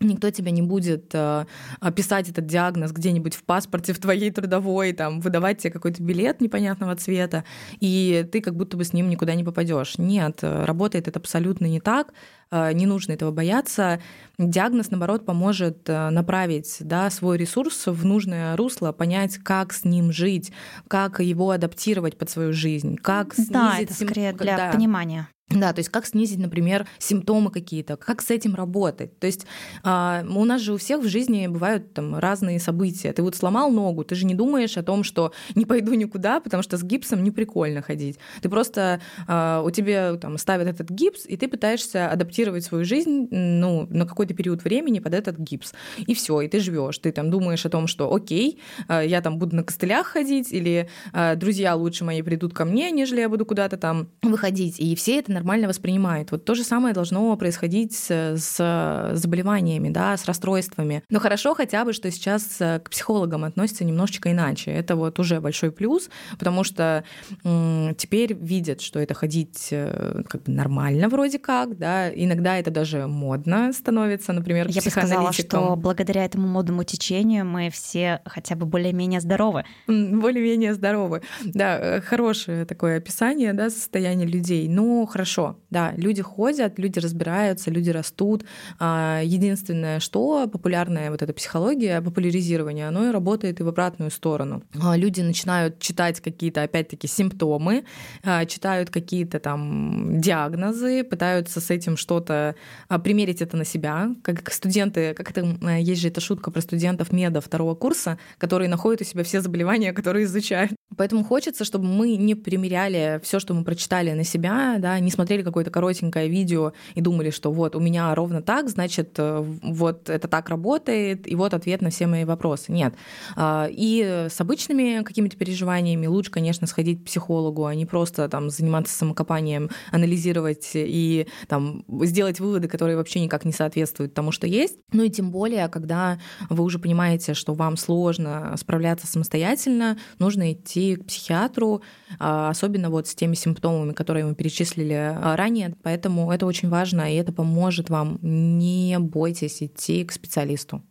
Никто 0.00 0.30
тебя 0.30 0.50
не 0.50 0.60
будет 0.60 1.14
э, 1.14 1.46
писать 1.94 2.28
этот 2.28 2.46
диагноз 2.46 2.90
где-нибудь 2.90 3.34
в 3.34 3.44
паспорте 3.44 3.92
в 3.92 4.00
твоей 4.00 4.32
трудовой, 4.32 4.92
там, 4.92 5.20
выдавать 5.20 5.58
тебе 5.58 5.70
какой-то 5.70 6.02
билет 6.02 6.40
непонятного 6.40 6.96
цвета, 6.96 7.44
и 7.78 8.26
ты 8.30 8.40
как 8.40 8.56
будто 8.56 8.76
бы 8.76 8.82
с 8.82 8.92
ним 8.92 9.08
никуда 9.08 9.36
не 9.36 9.44
попадешь. 9.44 9.96
Нет, 9.98 10.40
э, 10.42 10.64
работает 10.64 11.06
это 11.06 11.20
абсолютно 11.20 11.66
не 11.66 11.80
так, 11.80 12.12
э, 12.50 12.72
не 12.72 12.86
нужно 12.86 13.12
этого 13.12 13.30
бояться. 13.30 14.00
Диагноз, 14.36 14.90
наоборот, 14.90 15.24
поможет 15.24 15.88
э, 15.88 16.10
направить 16.10 16.78
да, 16.80 17.08
свой 17.10 17.38
ресурс 17.38 17.86
в 17.86 18.04
нужное 18.04 18.56
русло, 18.56 18.90
понять, 18.90 19.38
как 19.38 19.72
с 19.72 19.84
ним 19.84 20.10
жить, 20.10 20.50
как 20.88 21.20
его 21.20 21.50
адаптировать 21.50 22.18
под 22.18 22.28
свою 22.28 22.52
жизнь, 22.52 22.96
как 22.96 23.32
снизить... 23.32 23.52
Да, 23.52 23.78
это 23.78 23.94
скорее 23.94 24.32
для 24.32 24.56
да. 24.56 24.72
понимания. 24.72 25.28
Да, 25.50 25.74
то 25.74 25.80
есть 25.80 25.90
как 25.90 26.06
снизить, 26.06 26.38
например, 26.38 26.86
симптомы 26.98 27.50
какие-то, 27.50 27.96
как 27.96 28.22
с 28.22 28.30
этим 28.30 28.54
работать. 28.54 29.18
То 29.18 29.26
есть 29.26 29.46
э, 29.84 30.24
у 30.26 30.44
нас 30.44 30.62
же 30.62 30.72
у 30.72 30.78
всех 30.78 31.02
в 31.02 31.08
жизни 31.08 31.46
бывают 31.48 31.92
там 31.92 32.16
разные 32.16 32.58
события. 32.58 33.12
Ты 33.12 33.22
вот 33.22 33.36
сломал 33.36 33.70
ногу, 33.70 34.04
ты 34.04 34.14
же 34.14 34.24
не 34.24 34.34
думаешь 34.34 34.78
о 34.78 34.82
том, 34.82 35.04
что 35.04 35.32
не 35.54 35.66
пойду 35.66 35.92
никуда, 35.92 36.40
потому 36.40 36.62
что 36.62 36.78
с 36.78 36.82
гипсом 36.82 37.22
не 37.22 37.30
прикольно 37.30 37.82
ходить. 37.82 38.18
Ты 38.40 38.48
просто 38.48 39.02
э, 39.28 39.62
у 39.62 39.70
тебя 39.70 40.16
там 40.16 40.38
ставят 40.38 40.66
этот 40.66 40.88
гипс, 40.88 41.26
и 41.26 41.36
ты 41.36 41.46
пытаешься 41.46 42.08
адаптировать 42.08 42.64
свою 42.64 42.86
жизнь 42.86 43.28
ну, 43.30 43.86
на 43.90 44.06
какой-то 44.06 44.32
период 44.32 44.64
времени 44.64 44.98
под 44.98 45.12
этот 45.12 45.38
гипс. 45.38 45.74
И 45.98 46.14
все, 46.14 46.40
и 46.40 46.48
ты 46.48 46.58
живешь. 46.58 46.96
Ты 46.98 47.12
там 47.12 47.30
думаешь 47.30 47.66
о 47.66 47.70
том, 47.70 47.86
что 47.86 48.12
окей, 48.12 48.60
э, 48.88 49.02
я 49.06 49.20
там 49.20 49.38
буду 49.38 49.56
на 49.56 49.62
костылях 49.62 50.06
ходить, 50.06 50.54
или 50.54 50.88
э, 51.12 51.36
друзья 51.36 51.76
лучше 51.76 52.04
мои 52.04 52.22
придут 52.22 52.54
ко 52.54 52.64
мне, 52.64 52.90
нежели 52.90 53.20
я 53.20 53.28
буду 53.28 53.44
куда-то 53.44 53.76
там 53.76 54.08
выходить. 54.22 54.80
И 54.80 54.96
все 54.96 55.18
это 55.18 55.33
нормально 55.34 55.68
воспринимает. 55.68 56.30
Вот 56.30 56.44
то 56.44 56.54
же 56.54 56.64
самое 56.64 56.94
должно 56.94 57.36
происходить 57.36 57.94
с, 57.94 59.10
заболеваниями, 59.14 59.90
да, 59.90 60.16
с 60.16 60.24
расстройствами. 60.24 61.02
Но 61.10 61.20
хорошо 61.20 61.54
хотя 61.54 61.84
бы, 61.84 61.92
что 61.92 62.10
сейчас 62.10 62.60
э, 62.60 62.80
к 62.80 62.90
психологам 62.90 63.44
относятся 63.44 63.84
немножечко 63.84 64.30
иначе. 64.32 64.70
Это 64.70 64.96
вот 64.96 65.18
уже 65.18 65.40
большой 65.40 65.70
плюс, 65.70 66.08
потому 66.38 66.64
что 66.64 67.04
теперь 67.42 68.34
видят, 68.34 68.80
что 68.80 69.00
это 69.00 69.14
ходить 69.14 69.68
э, 69.70 70.22
как 70.28 70.42
бы 70.42 70.52
нормально 70.52 71.08
вроде 71.08 71.38
как, 71.38 71.76
да, 71.78 72.10
иногда 72.10 72.56
это 72.58 72.70
даже 72.70 73.06
модно 73.06 73.72
становится, 73.72 74.32
например, 74.32 74.68
Я 74.68 74.82
бы 74.82 74.90
сказала, 74.90 75.32
что 75.32 75.76
благодаря 75.76 76.24
этому 76.24 76.48
модному 76.48 76.84
течению 76.84 77.44
мы 77.44 77.70
все 77.70 78.20
хотя 78.24 78.54
бы 78.56 78.66
более-менее 78.66 79.20
здоровы. 79.20 79.64
Более-менее 79.86 80.74
здоровы. 80.74 81.22
Да, 81.44 81.78
э, 81.78 82.00
хорошее 82.00 82.64
такое 82.64 82.98
описание, 82.98 83.52
да, 83.52 83.70
состояния 83.70 84.26
людей. 84.26 84.68
Но 84.68 85.06
хорошо 85.06 85.23
хорошо, 85.24 85.56
да, 85.70 85.94
люди 85.96 86.20
ходят, 86.20 86.78
люди 86.78 86.98
разбираются, 86.98 87.70
люди 87.70 87.88
растут. 87.88 88.44
А, 88.78 89.22
единственное, 89.24 89.98
что 89.98 90.46
популярная 90.46 91.10
вот 91.10 91.22
эта 91.22 91.32
психология, 91.32 92.02
популяризирование, 92.02 92.88
оно 92.88 93.08
и 93.08 93.10
работает 93.10 93.60
и 93.60 93.62
в 93.62 93.68
обратную 93.68 94.10
сторону. 94.10 94.62
А, 94.82 94.98
люди 94.98 95.22
начинают 95.22 95.78
читать 95.78 96.20
какие-то, 96.20 96.62
опять-таки, 96.62 97.08
симптомы, 97.08 97.84
а, 98.22 98.44
читают 98.44 98.90
какие-то 98.90 99.38
там 99.40 100.20
диагнозы, 100.20 101.04
пытаются 101.04 101.60
с 101.60 101.70
этим 101.70 101.96
что-то 101.96 102.54
примерить 103.02 103.40
это 103.40 103.56
на 103.56 103.64
себя, 103.64 104.10
как 104.22 104.52
студенты, 104.52 105.14
как 105.14 105.30
это, 105.30 105.40
есть 105.78 106.02
же 106.02 106.08
эта 106.08 106.20
шутка 106.20 106.50
про 106.50 106.60
студентов 106.60 107.12
меда 107.12 107.40
второго 107.40 107.74
курса, 107.74 108.18
которые 108.36 108.68
находят 108.68 109.00
у 109.00 109.04
себя 109.04 109.24
все 109.24 109.40
заболевания, 109.40 109.94
которые 109.94 110.24
изучают. 110.24 110.72
Поэтому 110.96 111.24
хочется, 111.24 111.64
чтобы 111.64 111.86
мы 111.86 112.16
не 112.16 112.34
примеряли 112.34 113.20
все, 113.22 113.40
что 113.40 113.54
мы 113.54 113.64
прочитали 113.64 114.12
на 114.12 114.24
себя, 114.24 114.76
да, 114.78 114.98
не 115.00 115.10
смотрели 115.14 115.42
какое-то 115.42 115.70
коротенькое 115.70 116.28
видео 116.28 116.72
и 116.94 117.00
думали, 117.00 117.30
что 117.30 117.52
вот 117.52 117.76
у 117.76 117.80
меня 117.80 118.14
ровно 118.14 118.42
так, 118.42 118.68
значит, 118.68 119.14
э, 119.18 119.44
вот 119.62 120.10
это 120.10 120.28
так 120.28 120.48
работает, 120.48 121.30
и 121.30 121.34
вот 121.34 121.54
ответ 121.54 121.80
на 121.82 121.90
все 121.90 122.06
мои 122.06 122.24
вопросы. 122.24 122.72
Нет. 122.72 122.94
А, 123.36 123.68
и 123.70 124.26
с 124.28 124.40
обычными 124.40 125.02
какими-то 125.02 125.36
переживаниями 125.36 126.06
лучше, 126.06 126.30
конечно, 126.30 126.66
сходить 126.66 127.02
к 127.02 127.06
психологу, 127.06 127.64
а 127.66 127.74
не 127.74 127.86
просто 127.86 128.28
там 128.28 128.50
заниматься 128.50 128.96
самокопанием, 128.96 129.70
анализировать 129.90 130.70
и 130.74 131.26
там 131.48 131.84
сделать 132.02 132.40
выводы, 132.40 132.68
которые 132.68 132.96
вообще 132.96 133.20
никак 133.20 133.44
не 133.44 133.52
соответствуют 133.52 134.14
тому, 134.14 134.32
что 134.32 134.46
есть. 134.46 134.78
Ну 134.92 135.02
и 135.02 135.10
тем 135.10 135.30
более, 135.30 135.68
когда 135.68 136.18
вы 136.50 136.64
уже 136.64 136.78
понимаете, 136.78 137.34
что 137.34 137.54
вам 137.54 137.76
сложно 137.76 138.54
справляться 138.58 139.06
самостоятельно, 139.06 139.98
нужно 140.18 140.52
идти 140.52 140.96
к 140.96 141.06
психиатру, 141.06 141.82
а, 142.18 142.50
особенно 142.50 142.90
вот 142.90 143.06
с 143.06 143.14
теми 143.14 143.34
симптомами, 143.34 143.92
которые 143.92 144.24
мы 144.24 144.34
перечислили 144.34 145.03
а, 145.04 145.36
ранее. 145.36 145.74
Поэтому 145.82 146.30
это 146.32 146.46
очень 146.46 146.68
важно, 146.68 147.12
и 147.12 147.16
это 147.16 147.32
поможет 147.32 147.90
вам. 147.90 148.18
Не 148.22 148.98
бойтесь 148.98 149.62
идти 149.62 150.04
к 150.04 150.12
специалисту. 150.12 150.82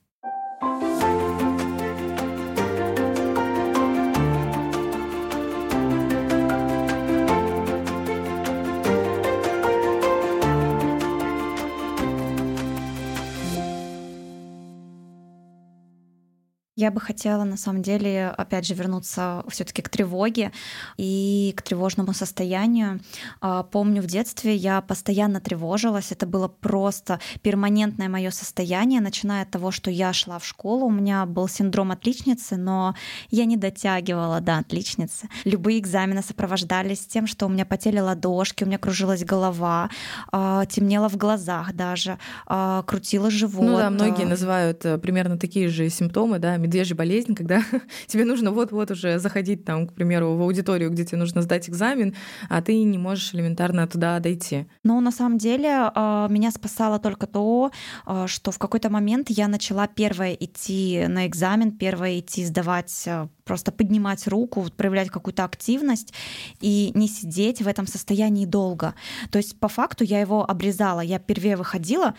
Я 16.83 16.91
бы 16.91 16.99
хотела, 16.99 17.45
на 17.45 17.55
самом 17.55 17.81
деле, 17.81 18.27
опять 18.37 18.67
же, 18.67 18.73
вернуться 18.73 19.45
все-таки 19.47 19.81
к 19.81 19.87
тревоге 19.87 20.51
и 20.97 21.53
к 21.55 21.61
тревожному 21.61 22.11
состоянию. 22.11 22.99
А, 23.39 23.63
помню, 23.63 24.01
в 24.01 24.05
детстве 24.05 24.53
я 24.53 24.81
постоянно 24.81 25.39
тревожилась. 25.39 26.11
Это 26.11 26.25
было 26.25 26.49
просто 26.49 27.21
перманентное 27.41 28.09
мое 28.09 28.31
состояние, 28.31 28.99
начиная 28.99 29.43
от 29.43 29.51
того, 29.51 29.71
что 29.71 29.89
я 29.89 30.11
шла 30.11 30.39
в 30.39 30.45
школу. 30.45 30.87
У 30.87 30.91
меня 30.91 31.25
был 31.25 31.47
синдром 31.47 31.91
отличницы, 31.91 32.57
но 32.57 32.95
я 33.29 33.45
не 33.45 33.55
дотягивала 33.55 34.41
до 34.41 34.57
отличницы. 34.57 35.29
Любые 35.45 35.79
экзамены 35.79 36.21
сопровождались 36.21 37.07
тем, 37.07 37.27
что 37.27 37.45
у 37.45 37.49
меня 37.49 37.65
потели 37.65 37.99
ладошки, 37.99 38.65
у 38.65 38.67
меня 38.67 38.77
кружилась 38.77 39.23
голова, 39.23 39.89
а, 40.33 40.65
темнело 40.65 41.07
в 41.07 41.15
глазах 41.15 41.75
даже, 41.75 42.19
а, 42.45 42.83
крутило 42.83 43.31
живот. 43.31 43.65
Ну 43.65 43.77
да, 43.77 43.89
многие 43.89 44.25
называют 44.25 44.83
э, 44.83 44.97
примерно 44.97 45.37
такие 45.37 45.69
же 45.69 45.87
симптомы, 45.89 46.39
да, 46.39 46.57
медвежья 46.73 46.95
болезнь, 46.95 47.35
когда 47.35 47.61
тебе 48.07 48.25
нужно 48.25 48.51
вот-вот 48.51 48.89
уже 48.89 49.19
заходить 49.19 49.63
там, 49.63 49.87
к 49.87 49.93
примеру, 49.93 50.35
в 50.35 50.41
аудиторию, 50.41 50.89
где 50.89 51.05
тебе 51.05 51.19
нужно 51.19 51.43
сдать 51.43 51.69
экзамен, 51.69 52.15
а 52.49 52.61
ты 52.61 52.81
не 52.83 52.97
можешь 52.97 53.33
элементарно 53.33 53.87
туда 53.87 54.19
дойти. 54.19 54.65
Но 54.83 54.99
на 54.99 55.11
самом 55.11 55.37
деле 55.37 55.69
а, 55.93 56.27
меня 56.29 56.49
спасало 56.51 56.97
только 56.97 57.27
то, 57.27 57.71
а, 58.05 58.27
что 58.27 58.51
в 58.51 58.57
какой-то 58.57 58.89
момент 58.89 59.29
я 59.29 59.47
начала 59.47 59.87
первая 59.87 60.33
идти 60.33 61.05
на 61.07 61.27
экзамен, 61.27 61.71
первая 61.71 62.19
идти 62.19 62.43
сдавать 62.43 63.03
а, 63.07 63.29
просто 63.43 63.71
поднимать 63.71 64.27
руку, 64.27 64.65
проявлять 64.75 65.09
какую-то 65.09 65.43
активность 65.43 66.13
и 66.59 66.91
не 66.95 67.07
сидеть 67.07 67.61
в 67.61 67.67
этом 67.67 67.85
состоянии 67.85 68.45
долго. 68.45 68.95
То 69.29 69.37
есть 69.37 69.59
по 69.59 69.67
факту 69.67 70.03
я 70.03 70.19
его 70.19 70.49
обрезала. 70.49 71.01
Я 71.01 71.19
впервые 71.19 71.55
выходила, 71.57 72.15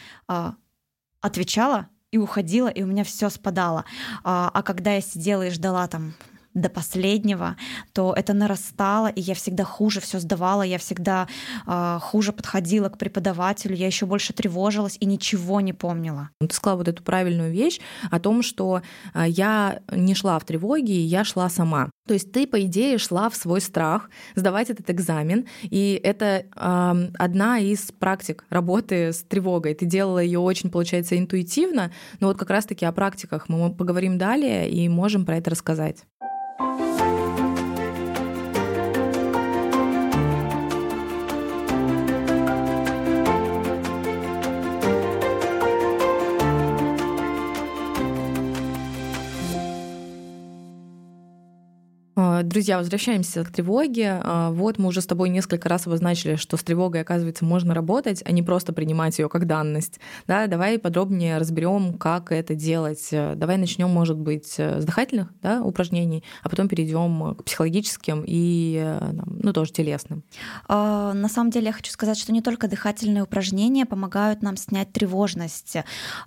отвечала, 1.20 1.88
и 2.14 2.18
уходила, 2.18 2.68
и 2.68 2.82
у 2.82 2.86
меня 2.86 3.02
все 3.02 3.28
спадало. 3.28 3.84
А, 4.22 4.48
а 4.54 4.62
когда 4.62 4.94
я 4.94 5.00
сидела 5.00 5.46
и 5.46 5.50
ждала 5.50 5.88
там 5.88 6.14
до 6.54 6.68
последнего, 6.68 7.56
то 7.92 8.14
это 8.16 8.32
нарастало, 8.32 9.08
и 9.08 9.20
я 9.20 9.34
всегда 9.34 9.64
хуже 9.64 10.00
все 10.00 10.20
сдавала, 10.20 10.62
я 10.62 10.78
всегда 10.78 11.26
э, 11.66 11.98
хуже 12.00 12.32
подходила 12.32 12.88
к 12.88 12.98
преподавателю, 12.98 13.74
я 13.74 13.86
еще 13.86 14.06
больше 14.06 14.32
тревожилась 14.32 14.96
и 15.00 15.06
ничего 15.06 15.60
не 15.60 15.72
помнила. 15.72 16.30
Ты 16.40 16.54
сказала 16.54 16.78
вот 16.78 16.88
эту 16.88 17.02
правильную 17.02 17.50
вещь 17.50 17.80
о 18.12 18.20
том, 18.20 18.44
что 18.44 18.82
э, 19.14 19.24
я 19.26 19.80
не 19.90 20.14
шла 20.14 20.38
в 20.38 20.44
тревоге, 20.44 21.04
я 21.04 21.24
шла 21.24 21.48
сама. 21.48 21.90
То 22.06 22.12
есть 22.14 22.32
ты, 22.32 22.46
по 22.46 22.62
идее, 22.62 22.98
шла 22.98 23.30
в 23.30 23.36
свой 23.36 23.62
страх 23.62 24.10
сдавать 24.34 24.68
этот 24.68 24.90
экзамен, 24.90 25.46
и 25.62 25.98
это 26.02 26.44
э, 26.54 27.10
одна 27.18 27.58
из 27.58 27.92
практик 27.92 28.44
работы 28.50 29.12
с 29.12 29.22
тревогой. 29.22 29.74
Ты 29.74 29.86
делала 29.86 30.18
ее 30.18 30.38
очень, 30.38 30.70
получается, 30.70 31.18
интуитивно, 31.18 31.92
но 32.20 32.26
вот 32.28 32.36
как 32.36 32.50
раз-таки 32.50 32.84
о 32.84 32.92
практиках 32.92 33.48
мы 33.48 33.74
поговорим 33.74 34.18
далее 34.18 34.68
и 34.68 34.86
можем 34.88 35.24
про 35.24 35.38
это 35.38 35.50
рассказать. 35.50 36.04
Друзья, 52.16 52.78
возвращаемся 52.78 53.42
к 53.42 53.50
тревоге. 53.50 54.20
А, 54.22 54.50
вот 54.50 54.78
мы 54.78 54.88
уже 54.88 55.00
с 55.00 55.06
тобой 55.06 55.30
несколько 55.30 55.68
раз 55.68 55.88
обозначили, 55.88 56.36
что 56.36 56.56
с 56.56 56.62
тревогой, 56.62 57.00
оказывается, 57.00 57.44
можно 57.44 57.74
работать, 57.74 58.22
а 58.24 58.30
не 58.30 58.40
просто 58.40 58.72
принимать 58.72 59.18
ее 59.18 59.28
как 59.28 59.48
данность. 59.48 59.98
Да, 60.28 60.46
давай 60.46 60.78
подробнее 60.78 61.38
разберем, 61.38 61.94
как 61.94 62.30
это 62.30 62.54
делать. 62.54 63.08
Давай 63.10 63.56
начнем, 63.56 63.90
может 63.90 64.16
быть, 64.16 64.54
с 64.58 64.84
дыхательных 64.84 65.32
да, 65.42 65.60
упражнений, 65.60 66.22
а 66.44 66.48
потом 66.48 66.68
перейдем 66.68 67.34
к 67.34 67.42
психологическим 67.42 68.22
и 68.24 68.96
ну, 69.26 69.52
тоже 69.52 69.72
телесным. 69.72 70.22
А, 70.68 71.14
на 71.14 71.28
самом 71.28 71.50
деле 71.50 71.66
я 71.66 71.72
хочу 71.72 71.90
сказать, 71.90 72.16
что 72.16 72.32
не 72.32 72.42
только 72.42 72.68
дыхательные 72.68 73.24
упражнения 73.24 73.86
помогают 73.86 74.40
нам 74.40 74.56
снять 74.56 74.92
тревожность. 74.92 75.78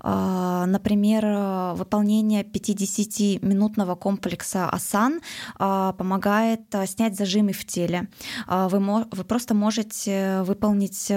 А, 0.01 0.65
например, 0.65 1.75
выполнение 1.77 2.43
50-минутного 2.43 3.95
комплекса 3.95 4.69
асан 4.69 5.21
а, 5.55 5.76
помогает 5.97 6.61
снять 6.85 7.15
зажимы 7.15 7.53
в 7.53 7.65
теле. 7.65 8.09
Вы, 8.47 8.79
вы 9.11 9.23
просто 9.23 9.53
можете 9.53 10.41
выполнить 10.43 11.11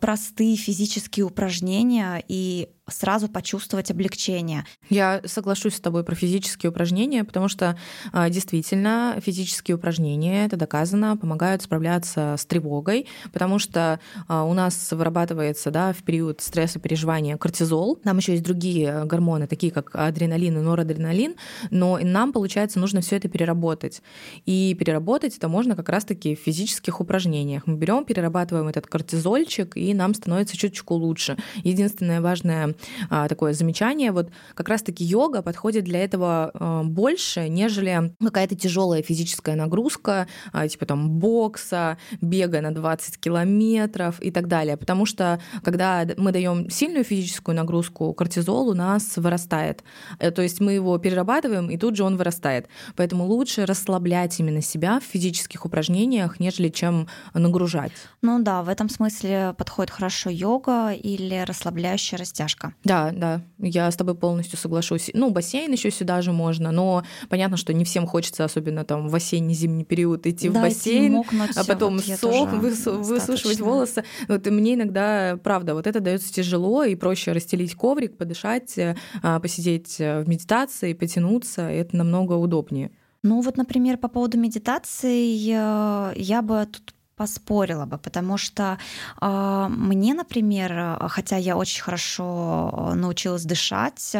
простые 0.00 0.56
физические 0.56 1.26
упражнения 1.26 2.22
и 2.28 2.68
сразу 2.88 3.28
почувствовать 3.28 3.90
облегчение. 3.90 4.64
Я 4.90 5.22
соглашусь 5.24 5.76
с 5.76 5.80
тобой 5.80 6.04
про 6.04 6.14
физические 6.14 6.70
упражнения, 6.70 7.24
потому 7.24 7.48
что 7.48 7.78
а, 8.12 8.28
действительно 8.28 9.16
физические 9.24 9.76
упражнения, 9.76 10.44
это 10.44 10.56
доказано, 10.56 11.16
помогают 11.16 11.62
справляться 11.62 12.36
с 12.38 12.44
тревогой, 12.44 13.06
потому 13.32 13.58
что 13.58 14.00
а, 14.28 14.44
у 14.44 14.52
нас 14.52 14.92
вырабатывается 14.92 15.70
да, 15.70 15.92
в 15.92 16.02
период 16.02 16.42
стресса 16.42 16.78
переживания 16.78 17.38
кортизол. 17.38 17.96
Там 17.96 18.18
еще 18.18 18.32
есть 18.32 18.44
другие 18.44 19.04
гормоны, 19.06 19.46
такие 19.46 19.72
как 19.72 19.94
адреналин 19.94 20.58
и 20.58 20.60
норадреналин, 20.60 21.36
но 21.70 21.98
нам, 22.02 22.32
получается, 22.32 22.78
нужно 22.78 23.00
все 23.00 23.16
это 23.16 23.28
переработать. 23.28 24.02
И 24.44 24.76
переработать 24.78 25.36
это 25.36 25.48
можно 25.48 25.74
как 25.74 25.88
раз-таки 25.88 26.36
в 26.36 26.40
физических 26.40 27.00
упражнениях. 27.00 27.66
Мы 27.66 27.76
берем, 27.76 28.04
перерабатываем 28.04 28.68
этот 28.68 28.86
кортизольчик, 28.86 29.76
и 29.76 29.94
нам 29.94 30.12
становится 30.14 30.56
чуточку 30.56 30.94
лучше. 30.94 31.36
Единственное 31.62 32.20
важное 32.20 32.73
а, 33.10 33.28
такое 33.28 33.52
замечание. 33.52 34.12
Вот 34.12 34.30
как 34.54 34.68
раз-таки 34.68 35.04
йога 35.04 35.42
подходит 35.42 35.84
для 35.84 36.02
этого 36.02 36.50
а, 36.54 36.82
больше, 36.82 37.48
нежели 37.48 38.14
какая-то 38.22 38.56
тяжелая 38.56 39.02
физическая 39.02 39.56
нагрузка, 39.56 40.26
а, 40.52 40.68
типа 40.68 40.86
там 40.86 41.10
бокса, 41.10 41.98
бега 42.20 42.60
на 42.60 42.74
20 42.74 43.18
километров 43.18 44.20
и 44.20 44.30
так 44.30 44.48
далее. 44.48 44.76
Потому 44.76 45.06
что 45.06 45.40
когда 45.62 46.06
мы 46.16 46.32
даем 46.32 46.70
сильную 46.70 47.04
физическую 47.04 47.54
нагрузку, 47.54 48.12
кортизол 48.14 48.68
у 48.68 48.74
нас 48.74 49.16
вырастает. 49.16 49.84
Э, 50.18 50.30
то 50.30 50.42
есть 50.42 50.60
мы 50.60 50.72
его 50.72 50.96
перерабатываем, 50.98 51.70
и 51.70 51.76
тут 51.76 51.96
же 51.96 52.04
он 52.04 52.16
вырастает. 52.16 52.68
Поэтому 52.96 53.24
лучше 53.24 53.66
расслаблять 53.66 54.38
именно 54.40 54.62
себя 54.62 55.00
в 55.00 55.04
физических 55.04 55.64
упражнениях, 55.64 56.40
нежели 56.40 56.68
чем 56.68 57.08
нагружать. 57.34 57.92
Ну 58.22 58.42
да, 58.42 58.62
в 58.62 58.68
этом 58.68 58.88
смысле 58.88 59.54
подходит 59.56 59.90
хорошо 59.90 60.30
йога 60.30 60.92
или 60.92 61.44
расслабляющая 61.46 62.18
растяжка 62.18 62.63
речка. 62.66 62.76
Да, 62.84 63.10
да, 63.12 63.40
я 63.58 63.90
с 63.90 63.96
тобой 63.96 64.14
полностью 64.14 64.58
соглашусь. 64.58 65.10
Ну, 65.14 65.30
бассейн 65.30 65.72
еще 65.72 65.90
сюда 65.90 66.22
же 66.22 66.32
можно, 66.32 66.72
но 66.72 67.04
понятно, 67.28 67.56
что 67.56 67.72
не 67.72 67.84
всем 67.84 68.06
хочется, 68.06 68.44
особенно 68.44 68.84
там 68.84 69.08
в 69.08 69.14
осенне-зимний 69.14 69.84
период, 69.84 70.26
идти 70.26 70.48
да, 70.48 70.60
в 70.60 70.62
бассейн, 70.62 71.12
мокнуть, 71.12 71.56
а 71.56 71.64
потом 71.64 71.96
вот 71.96 72.04
сок, 72.04 72.52
высу- 72.54 72.98
высушивать 73.02 73.60
волосы. 73.60 74.04
Вот 74.28 74.46
и 74.46 74.50
мне 74.50 74.74
иногда, 74.74 75.38
правда, 75.42 75.74
вот 75.74 75.86
это 75.86 76.00
дается 76.00 76.32
тяжело, 76.32 76.84
и 76.84 76.94
проще 76.94 77.32
расстелить 77.32 77.74
коврик, 77.74 78.16
подышать, 78.16 78.76
а, 79.22 79.40
посидеть 79.40 79.98
в 79.98 80.24
медитации, 80.26 80.92
потянуться, 80.92 81.62
это 81.62 81.96
намного 81.96 82.34
удобнее. 82.34 82.90
Ну 83.22 83.40
вот, 83.40 83.56
например, 83.56 83.96
по 83.96 84.08
поводу 84.08 84.38
медитации 84.38 85.32
я 85.34 86.42
бы 86.42 86.66
тут 86.70 86.94
поспорила 87.16 87.86
бы, 87.86 87.98
потому 87.98 88.36
что 88.38 88.78
э, 89.20 89.66
мне, 89.68 90.14
например, 90.14 90.98
хотя 91.08 91.36
я 91.36 91.56
очень 91.56 91.82
хорошо 91.82 92.92
научилась 92.94 93.44
дышать 93.44 94.16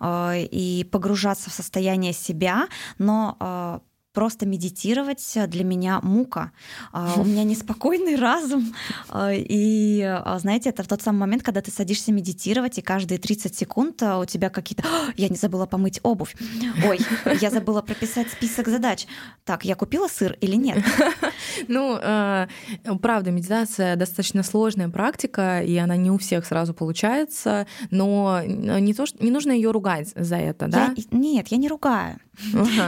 э, 0.00 0.42
и 0.50 0.84
погружаться 0.90 1.50
в 1.50 1.52
состояние 1.52 2.12
себя, 2.12 2.68
но 2.98 3.36
э, 3.40 3.78
просто 4.14 4.46
медитировать 4.46 5.36
для 5.48 5.64
меня 5.64 6.00
мука. 6.00 6.52
А, 6.92 7.14
у 7.16 7.24
меня 7.24 7.44
неспокойный 7.44 8.16
разум. 8.16 8.74
А, 9.10 9.32
и, 9.34 10.00
а, 10.02 10.38
знаете, 10.38 10.70
это 10.70 10.82
в 10.84 10.88
тот 10.88 11.02
самый 11.02 11.18
момент, 11.18 11.42
когда 11.42 11.60
ты 11.60 11.70
садишься 11.70 12.12
медитировать, 12.12 12.78
и 12.78 12.82
каждые 12.82 13.18
30 13.18 13.54
секунд 13.54 14.02
у 14.02 14.24
тебя 14.24 14.48
какие-то... 14.48 14.84
Я 15.16 15.28
не 15.28 15.36
забыла 15.36 15.66
помыть 15.66 16.00
обувь. 16.02 16.34
Ой, 16.86 17.00
я 17.40 17.50
забыла 17.50 17.82
прописать 17.82 18.30
список 18.30 18.68
задач. 18.68 19.06
Так, 19.44 19.64
я 19.64 19.74
купила 19.74 20.08
сыр 20.08 20.38
или 20.40 20.56
нет? 20.56 20.82
Ну, 21.68 21.98
правда, 23.00 23.30
медитация 23.30 23.96
достаточно 23.96 24.42
сложная 24.42 24.88
практика, 24.88 25.62
и 25.62 25.76
она 25.76 25.96
не 25.96 26.10
у 26.10 26.18
всех 26.18 26.46
сразу 26.46 26.74
получается, 26.74 27.66
но 27.90 28.42
не 28.44 28.92
то, 28.92 29.06
что 29.06 29.22
не 29.24 29.30
нужно 29.30 29.52
ее 29.52 29.70
ругать 29.70 30.12
за 30.14 30.36
это, 30.36 30.68
да? 30.68 30.94
нет, 31.10 31.48
я 31.48 31.56
не 31.56 31.68
ругаю. 31.68 32.18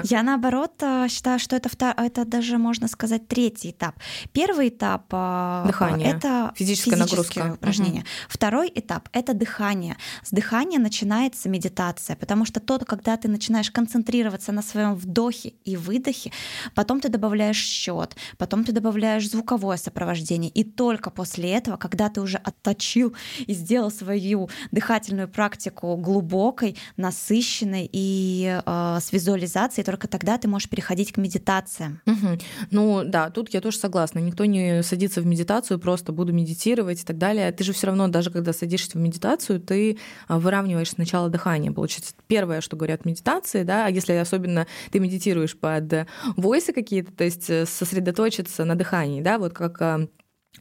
Я 0.05 0.23
наоборот 0.23 0.83
считаю, 1.09 1.39
что 1.39 1.57
это, 1.57 1.69
втор... 1.69 1.95
это 1.97 2.25
даже, 2.25 2.59
можно 2.59 2.89
сказать, 2.89 3.29
третий 3.29 3.71
этап. 3.71 3.97
Первый 4.33 4.69
этап 4.69 5.07
а, 5.13 5.65
дыхание. 5.67 6.11
это 6.11 6.53
физическая 6.55 6.99
нагрузка. 6.99 7.53
упражнение. 7.55 8.03
Угу. 8.03 8.09
Второй 8.29 8.73
этап 8.75 9.09
это 9.13 9.35
дыхание. 9.35 9.97
С 10.23 10.31
дыхания 10.31 10.79
начинается 10.79 11.49
медитация, 11.49 12.17
потому 12.17 12.45
что 12.45 12.61
то, 12.61 12.79
когда 12.79 13.17
ты 13.17 13.29
начинаешь 13.29 13.71
концентрироваться 13.71 14.53
на 14.53 14.63
своем 14.63 14.95
вдохе 14.95 15.55
и 15.65 15.77
выдохе, 15.77 16.33
потом 16.75 17.01
ты 17.01 17.09
добавляешь 17.09 17.57
счет, 17.57 18.17
потом 18.39 18.65
ты 18.65 18.73
добавляешь 18.73 19.29
звуковое 19.29 19.77
сопровождение, 19.77 20.51
и 20.51 20.65
только 20.65 21.11
после 21.11 21.51
этого, 21.53 21.77
когда 21.77 22.09
ты 22.09 22.21
уже 22.21 22.39
отточил 22.39 23.15
и 23.47 23.55
сделал 23.55 23.91
свою 23.91 24.49
дыхательную 24.71 25.29
практику 25.29 25.97
глубокой, 25.97 26.77
насыщенной 26.97 27.89
и 27.93 28.61
э, 28.65 28.99
с 29.01 29.13
визуализацией, 29.13 29.36
только 29.83 30.09
тогда 30.09 30.39
ты 30.39 30.49
можешь 30.49 30.69
переходить 30.69 31.13
к 31.13 31.17
медитациям. 31.19 32.01
Угу. 32.07 32.39
Ну 32.71 33.03
да, 33.05 33.31
тут 33.31 33.53
я 33.53 33.61
тоже 33.61 33.79
согласна. 33.79 34.19
Никто 34.19 34.45
не 34.45 34.83
садится 34.83 35.21
в 35.21 35.27
медитацию, 35.27 35.79
просто 35.79 36.13
буду 36.13 36.33
медитировать 36.33 37.03
и 37.03 37.05
так 37.05 37.19
далее. 37.19 37.53
Ты 37.53 37.65
же 37.65 37.73
все 37.73 37.89
равно, 37.89 38.09
даже 38.09 38.31
когда 38.31 38.53
садишься 38.53 38.99
в 38.99 39.01
медитацию, 39.01 39.61
ты 39.61 39.99
а, 40.29 40.39
выравниваешь 40.39 40.91
сначала 40.91 41.29
дыхание. 41.29 41.73
Получается, 41.73 42.15
первое, 42.27 42.61
что 42.61 42.77
говорят 42.77 43.05
медитации, 43.05 43.63
да, 43.63 43.87
а 43.87 43.91
если 43.91 44.13
особенно 44.15 44.67
ты 44.91 45.01
медитируешь 45.01 45.57
под 45.57 46.07
войсы 46.37 46.73
какие-то, 46.73 47.13
то 47.13 47.25
есть 47.25 47.51
э, 47.51 47.67
сосредоточиться 47.67 48.65
на 48.65 48.75
дыхании, 48.75 49.21
да, 49.21 49.39
вот 49.39 49.53
как 49.53 49.81
а, 49.83 50.09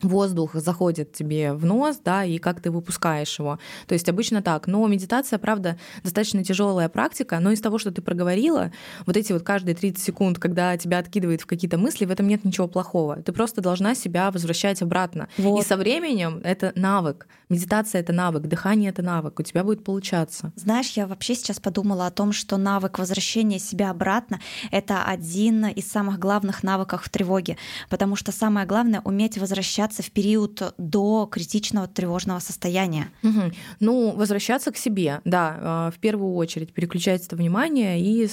воздух 0.02 0.56
заходит 0.56 1.14
тебе 1.14 1.54
в 1.54 1.66
нос, 1.66 2.00
да, 2.04 2.24
и 2.24 2.38
как 2.38 2.62
ты 2.62 2.72
выпускаешь 2.72 3.40
его. 3.40 3.60
То 3.88 3.94
есть 3.94 4.10
обычно 4.10 4.42
так. 4.42 4.68
Но 4.68 4.86
медитация, 4.88 5.40
правда, 5.40 5.78
достаточно 6.04 6.44
тяжелая 6.44 6.90
практика, 6.90 7.40
но 7.40 7.52
из 7.52 7.62
того, 7.62 7.78
что 7.78 7.92
ты 7.92 8.02
проговорила, 8.02 8.72
вот 9.06 9.18
эти 9.18 9.34
вот 9.34 9.44
каждые 9.44 9.76
30 9.76 10.04
секунд, 10.04 10.40
когда 10.40 10.78
тебя 10.78 11.00
откидывает 11.00 11.42
в 11.42 11.46
какие-то 11.46 11.78
мысли, 11.78 12.06
в 12.06 12.12
этом 12.12 12.28
нет 12.28 12.44
ничего 12.46 12.68
плохого. 12.68 13.18
Ты 13.22 13.32
просто 13.32 13.62
должна 13.62 13.96
себя 13.96 14.32
возвращать 14.32 14.82
обратно. 14.82 15.28
Вот. 15.38 15.62
И 15.62 15.68
со 15.68 15.78
временем 15.78 16.42
это 16.44 16.72
навык. 16.76 17.28
Медитация— 17.50 18.02
это 18.02 18.12
навык, 18.12 18.44
дыхание— 18.44 18.90
это 18.92 19.02
навык. 19.02 19.40
У 19.40 19.44
тебя 19.44 19.64
будет 19.64 19.84
получаться. 19.84 20.52
Знаешь, 20.56 20.92
я 20.92 21.08
вообще 21.08 21.36
сейчас 21.36 21.60
подумала 21.60 22.08
о 22.08 22.12
том, 22.12 22.32
что 22.32 22.58
навык 22.58 23.00
возвращения 23.00 23.60
себя 23.60 23.92
обратно— 23.92 24.40
это 24.72 25.04
один 25.04 25.66
из 25.68 25.90
самых 25.90 26.20
главных 26.20 26.64
навыков 26.64 27.04
в 27.04 27.10
тревоге, 27.10 27.58
потому 27.90 28.16
что 28.16 28.32
самое 28.32 28.66
главное— 28.66 29.02
уметь 29.06 29.38
возвращаться 29.38 29.85
возвращаться 29.86 30.04
в 30.04 30.12
период 30.12 30.74
до 30.78 31.28
критичного 31.32 31.88
тревожного 31.88 32.40
состояния? 32.40 33.10
Угу. 33.24 33.42
Ну, 33.80 34.12
возвращаться 34.16 34.72
к 34.72 34.78
себе, 34.78 35.22
да, 35.26 35.58
а, 35.60 35.92
в 35.92 36.00
первую 36.00 36.34
очередь, 36.36 36.74
переключать 36.74 37.26
это 37.26 37.36
внимание 37.36 38.00
и 38.00 38.28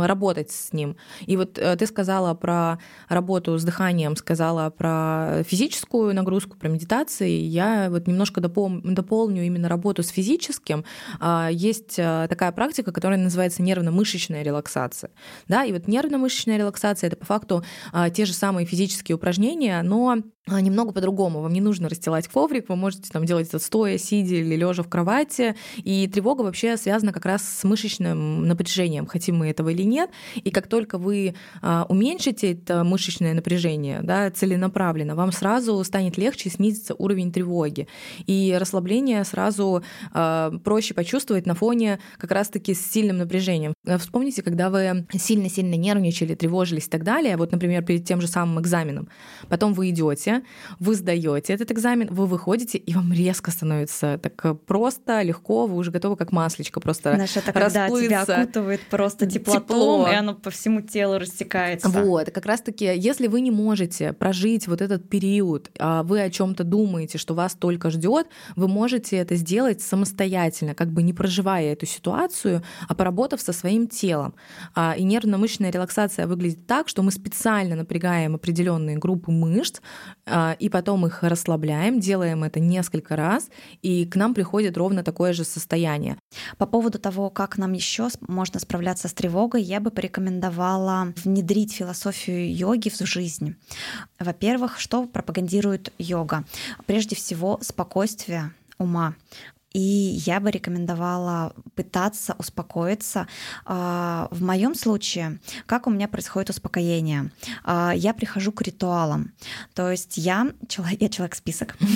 работать 0.00 0.50
с 0.50 0.72
ним. 0.72 0.96
И 1.26 1.36
вот 1.36 1.58
э, 1.58 1.76
ты 1.76 1.86
сказала 1.86 2.34
про 2.34 2.78
работу 3.08 3.58
с 3.58 3.64
дыханием, 3.64 4.16
сказала 4.16 4.70
про 4.70 5.42
физическую 5.44 6.14
нагрузку, 6.14 6.56
про 6.56 6.68
медитации. 6.68 7.30
Я 7.30 7.88
вот 7.90 8.06
немножко 8.06 8.40
дополню 8.40 9.46
именно 9.46 9.68
работу 9.68 10.02
с 10.02 10.08
физическим. 10.08 10.84
А, 11.20 11.48
есть 11.50 11.98
э, 11.98 12.26
такая 12.28 12.52
практика, 12.52 12.92
которая 12.92 13.18
называется 13.18 13.62
нервно-мышечная 13.62 14.42
релаксация. 14.42 15.10
Да, 15.48 15.64
и 15.64 15.72
вот 15.72 15.88
нервно-мышечная 15.88 16.58
релаксация— 16.58 17.08
это 17.08 17.16
по 17.16 17.24
факту 17.24 17.64
а, 17.92 18.10
те 18.10 18.24
же 18.24 18.32
самые 18.32 18.66
физические 18.66 19.16
упражнения, 19.16 19.82
но 19.82 20.18
немного 20.66 20.92
по-другому. 20.92 21.40
Вам 21.40 21.52
не 21.52 21.60
нужно 21.60 21.88
расстилать 21.88 22.28
коврик, 22.28 22.68
вы 22.68 22.76
можете 22.76 23.08
там 23.10 23.24
делать 23.24 23.48
это 23.48 23.58
стоя, 23.58 23.98
сидя 23.98 24.36
или 24.36 24.56
лежа 24.56 24.82
в 24.82 24.88
кровати. 24.88 25.54
И 25.76 26.06
тревога 26.08 26.42
вообще 26.42 26.76
связана 26.76 27.12
как 27.12 27.24
раз 27.24 27.42
с 27.42 27.64
мышечным 27.64 28.46
напряжением, 28.46 29.06
хотим 29.06 29.38
мы 29.38 29.48
этого 29.48 29.70
или 29.70 29.82
нет. 29.82 30.10
И 30.34 30.50
как 30.50 30.68
только 30.68 30.98
вы 30.98 31.34
а, 31.62 31.86
уменьшите 31.88 32.52
это 32.52 32.84
мышечное 32.84 33.34
напряжение 33.34 34.00
да, 34.02 34.30
целенаправленно, 34.30 35.14
вам 35.14 35.32
сразу 35.32 35.82
станет 35.84 36.18
легче 36.18 36.50
снизится 36.50 36.94
уровень 36.94 37.32
тревоги. 37.32 37.88
И 38.26 38.56
расслабление 38.58 39.24
сразу 39.24 39.82
а, 40.12 40.52
проще 40.64 40.94
почувствовать 40.94 41.46
на 41.46 41.54
фоне 41.54 41.98
как 42.18 42.32
раз-таки 42.32 42.74
с 42.74 42.90
сильным 42.90 43.18
напряжением. 43.18 43.74
Вспомните, 43.98 44.42
когда 44.42 44.70
вы 44.70 45.06
сильно-сильно 45.12 45.74
нервничали, 45.74 46.34
тревожились 46.34 46.86
и 46.86 46.90
так 46.90 47.04
далее, 47.04 47.36
вот, 47.36 47.52
например, 47.52 47.84
перед 47.84 48.04
тем 48.04 48.20
же 48.20 48.28
самым 48.28 48.60
экзаменом, 48.60 49.08
потом 49.48 49.72
вы 49.74 49.90
идете, 49.90 50.42
вы 50.78 50.94
сдаете 50.94 51.52
этот 51.52 51.70
экзамен, 51.72 52.08
вы 52.10 52.26
выходите, 52.26 52.78
и 52.78 52.94
вам 52.94 53.12
резко 53.12 53.50
становится 53.50 54.18
так 54.18 54.60
просто, 54.66 55.22
легко, 55.22 55.66
вы 55.66 55.76
уже 55.76 55.90
готовы 55.90 56.16
как 56.16 56.32
маслечко 56.32 56.80
просто 56.80 57.14
Знаешь, 57.14 57.36
это 57.36 57.52
когда 57.52 57.88
тебя 57.88 58.22
окутывает 58.22 58.80
просто 58.90 59.26
теплотом, 59.26 59.62
Тепло. 59.62 60.08
и 60.10 60.14
оно 60.14 60.34
по 60.34 60.50
всему 60.50 60.80
телу 60.80 61.18
растекается. 61.18 61.88
Вот, 61.88 62.30
как 62.30 62.46
раз-таки, 62.46 62.84
если 62.84 63.26
вы 63.26 63.40
не 63.40 63.50
можете 63.50 64.12
прожить 64.12 64.68
вот 64.68 64.82
этот 64.82 65.08
период, 65.08 65.70
а 65.78 66.02
вы 66.02 66.22
о 66.22 66.30
чем 66.30 66.54
то 66.54 66.64
думаете, 66.64 67.18
что 67.18 67.34
вас 67.34 67.54
только 67.54 67.90
ждет, 67.90 68.26
вы 68.54 68.68
можете 68.68 69.16
это 69.16 69.36
сделать 69.36 69.80
самостоятельно, 69.80 70.74
как 70.74 70.92
бы 70.92 71.02
не 71.02 71.12
проживая 71.12 71.72
эту 71.72 71.86
ситуацию, 71.86 72.62
а 72.88 72.94
поработав 72.94 73.40
со 73.40 73.52
своим 73.52 73.86
телом. 73.86 74.34
А, 74.74 74.94
и 74.96 75.04
нервно-мышечная 75.04 75.70
релаксация 75.70 76.26
выглядит 76.26 76.66
так, 76.66 76.88
что 76.88 77.02
мы 77.02 77.10
специально 77.10 77.76
напрягаем 77.76 78.34
определенные 78.34 78.96
группы 78.96 79.30
мышц, 79.30 79.80
а, 80.26 80.35
и 80.58 80.68
потом 80.68 81.06
их 81.06 81.22
расслабляем, 81.22 82.00
делаем 82.00 82.44
это 82.44 82.60
несколько 82.60 83.16
раз, 83.16 83.48
и 83.82 84.04
к 84.06 84.16
нам 84.16 84.34
приходит 84.34 84.76
ровно 84.76 85.02
такое 85.02 85.32
же 85.32 85.44
состояние. 85.44 86.16
По 86.58 86.66
поводу 86.66 86.98
того, 86.98 87.30
как 87.30 87.58
нам 87.58 87.72
еще 87.72 88.08
можно 88.28 88.60
справляться 88.60 89.08
с 89.08 89.12
тревогой, 89.12 89.62
я 89.62 89.80
бы 89.80 89.90
порекомендовала 89.90 91.12
внедрить 91.24 91.74
философию 91.74 92.54
йоги 92.54 92.88
в 92.88 92.98
жизнь. 93.00 93.56
Во-первых, 94.18 94.78
что 94.78 95.06
пропагандирует 95.06 95.92
йога? 95.98 96.44
Прежде 96.86 97.16
всего, 97.16 97.58
спокойствие 97.62 98.52
ума. 98.78 99.14
И 99.72 99.80
я 100.24 100.40
бы 100.40 100.50
рекомендовала 100.50 101.54
пытаться 101.74 102.34
успокоиться. 102.38 103.26
А, 103.66 104.28
в 104.30 104.42
моем 104.42 104.74
случае, 104.74 105.38
как 105.66 105.86
у 105.86 105.90
меня 105.90 106.08
происходит 106.08 106.50
успокоение? 106.50 107.30
А, 107.62 107.92
я 107.94 108.14
прихожу 108.14 108.52
к 108.52 108.62
ритуалам. 108.62 109.32
То 109.74 109.90
есть 109.90 110.16
я 110.16 110.50
человек, 110.68 111.00
я 111.02 111.08
человек-список. 111.08 111.76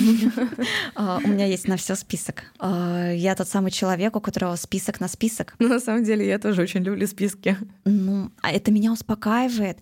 А, 0.93 1.19
у 1.23 1.27
меня 1.27 1.45
есть 1.45 1.67
на 1.67 1.77
все 1.77 1.95
список. 1.95 2.43
Я 2.61 3.35
тот 3.35 3.47
самый 3.47 3.71
человек, 3.71 4.15
у 4.15 4.21
которого 4.21 4.55
список 4.55 4.99
на 4.99 5.07
список. 5.07 5.55
Ну, 5.59 5.67
на 5.67 5.79
самом 5.79 6.03
деле, 6.03 6.27
я 6.27 6.37
тоже 6.37 6.61
очень 6.61 6.81
люблю 6.81 7.07
списки. 7.07 7.57
Ну, 7.85 8.31
а 8.41 8.51
это 8.51 8.71
меня 8.71 8.91
успокаивает. 8.91 9.79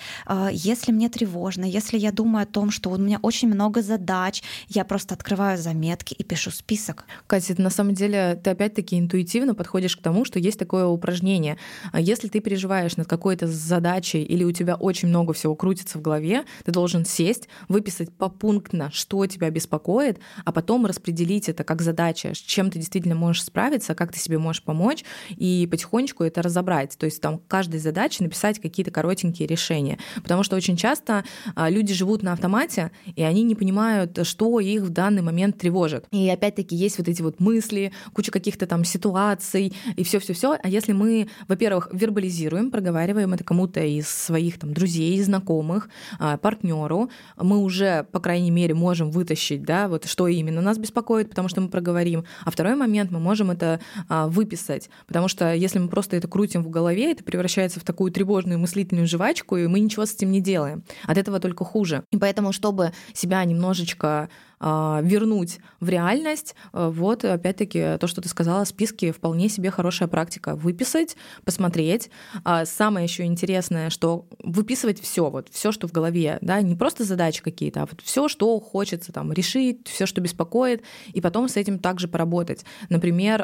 Если 0.52 0.91
мне 0.91 1.10
тревожно, 1.10 1.65
если 1.65 1.97
я 1.97 2.12
думаю 2.12 2.43
о 2.43 2.45
том, 2.45 2.71
что 2.71 2.91
у 2.91 2.97
меня 2.97 3.19
очень 3.21 3.47
много 3.47 3.82
задач, 3.82 4.43
я 4.67 4.86
просто 4.86 5.15
открываю 5.15 5.58
заметки 5.58 6.13
и 6.13 6.23
пишу 6.23 6.52
список. 6.52 7.06
Катя, 7.28 7.60
на 7.60 7.69
самом 7.79 7.93
деле 7.93 8.37
ты 8.43 8.49
опять-таки 8.49 8.99
интуитивно 8.99 9.55
подходишь 9.55 9.95
к 9.95 10.01
тому, 10.01 10.25
что 10.25 10.37
есть 10.37 10.59
такое 10.59 10.85
упражнение. 10.85 11.57
А 11.93 12.01
если 12.01 12.27
ты 12.27 12.41
переживаешь 12.41 12.97
над 12.97 13.07
какой-то 13.07 13.47
задачей 13.47 14.21
или 14.21 14.43
у 14.43 14.51
тебя 14.51 14.75
очень 14.75 15.07
много 15.07 15.31
всего 15.31 15.55
крутится 15.55 15.97
в 15.97 16.01
голове, 16.01 16.43
ты 16.65 16.73
должен 16.73 17.05
сесть, 17.05 17.47
выписать 17.69 18.11
попунктно, 18.11 18.91
что 18.91 19.25
тебя 19.27 19.49
беспокоит, 19.49 20.19
а 20.43 20.51
потом 20.51 20.85
распределить 20.85 21.47
это 21.47 21.63
как 21.63 21.81
задача, 21.81 22.33
с 22.33 22.37
чем 22.37 22.69
ты 22.69 22.79
действительно 22.79 23.15
можешь 23.15 23.45
справиться, 23.45 23.95
как 23.95 24.11
ты 24.11 24.19
себе 24.19 24.37
можешь 24.37 24.61
помочь, 24.61 25.05
и 25.29 25.65
потихонечку 25.71 26.25
это 26.25 26.41
разобрать. 26.41 26.97
То 26.97 27.05
есть 27.05 27.21
там 27.21 27.39
каждой 27.47 27.79
задаче 27.79 28.25
написать 28.25 28.59
какие-то 28.59 28.91
коротенькие 28.91 29.47
решения. 29.47 29.99
Потому 30.21 30.43
что 30.43 30.57
очень 30.57 30.75
часто 30.75 31.23
а, 31.55 31.69
люди 31.69 31.93
живут 31.93 32.23
на 32.23 32.33
автомате, 32.33 32.91
и 33.15 33.23
они 33.23 33.43
не 33.43 33.55
понимают, 33.55 34.27
что 34.27 34.59
их 34.59 34.81
в 34.81 34.89
данный 34.89 35.21
момент 35.21 35.57
тревожит. 35.57 36.05
И 36.11 36.29
опять-таки 36.29 36.75
есть 36.75 36.97
вот 36.97 37.07
эти 37.07 37.21
вот 37.21 37.39
мысли, 37.39 37.68
мысли, 37.69 37.91
куча 38.13 38.32
каких-то 38.32 38.65
там 38.65 38.84
ситуаций 38.84 39.73
и 39.95 40.03
все-все-все. 40.03 40.58
А 40.62 40.67
если 40.67 40.93
мы, 40.93 41.29
во-первых, 41.47 41.89
вербализируем, 41.91 42.71
проговариваем 42.71 43.34
это 43.34 43.43
кому-то 43.43 43.82
из 43.82 44.10
своих 44.10 44.60
там 44.60 44.73
друзей, 44.73 45.21
знакомых, 45.21 45.89
а, 46.19 46.38
партнеру, 46.38 47.10
мы 47.38 47.60
уже, 47.60 48.05
по 48.12 48.19
крайней 48.19 48.51
мере, 48.51 48.73
можем 48.73 49.12
вытащить, 49.12 49.63
да, 49.63 49.88
вот 49.88 50.05
что 50.05 50.27
именно 50.27 50.62
нас 50.62 50.77
беспокоит, 50.77 51.29
потому 51.29 51.47
что 51.49 51.62
мы 51.62 51.69
проговорим. 51.69 52.23
А 52.43 52.51
второй 52.51 52.75
момент, 52.75 53.12
мы 53.12 53.19
можем 53.19 53.51
это 53.51 53.79
а, 54.08 54.27
выписать, 54.27 54.89
потому 55.08 55.27
что 55.27 55.53
если 55.53 55.79
мы 55.79 55.89
просто 55.89 56.15
это 56.15 56.27
крутим 56.27 56.63
в 56.63 56.69
голове, 56.69 57.12
это 57.12 57.23
превращается 57.23 57.79
в 57.79 57.84
такую 57.84 58.12
тревожную 58.12 58.60
мыслительную 58.60 59.08
жвачку, 59.08 59.58
и 59.58 59.67
мы 59.67 59.79
ничего 59.79 60.05
с 60.05 60.13
этим 60.15 60.32
не 60.32 60.41
делаем. 60.41 60.84
От 61.05 61.17
этого 61.17 61.39
только 61.39 61.63
хуже. 61.63 62.03
И 62.12 62.17
поэтому, 62.17 62.51
чтобы 62.51 62.91
себя 63.13 63.43
немножечко 63.45 64.29
вернуть 64.59 65.59
в 65.79 65.89
реальность. 65.89 66.55
А, 66.73 66.89
вот, 66.89 67.23
опять-таки, 67.23 67.97
то, 67.99 68.07
что 68.07 68.21
ты 68.21 68.29
сказала, 68.29 68.63
списки 68.65 69.11
вполне 69.11 69.49
себе 69.49 69.71
хорошая 69.71 70.09
практика. 70.09 70.55
Выписать, 70.55 71.15
посмотреть. 71.45 72.09
А, 72.43 72.65
самое 72.65 73.05
еще 73.05 73.23
интересное, 73.23 73.89
что 73.89 74.27
выписывать 74.43 75.01
все, 75.01 75.29
вот 75.29 75.47
все, 75.49 75.71
что 75.71 75.87
в 75.87 75.91
голове, 75.91 76.37
да, 76.41 76.61
не 76.61 76.75
просто 76.75 77.03
задачи 77.03 77.41
какие-то, 77.41 77.83
а 77.83 77.85
вот 77.85 78.01
все, 78.01 78.27
что 78.27 78.59
хочется 78.59 79.13
там 79.13 79.31
решить, 79.31 79.87
все, 79.87 80.05
что 80.05 80.21
беспокоит, 80.21 80.83
и 81.13 81.21
потом 81.21 81.47
с 81.47 81.55
этим 81.55 81.79
также 81.79 82.07
поработать. 82.07 82.65
Например, 82.89 83.43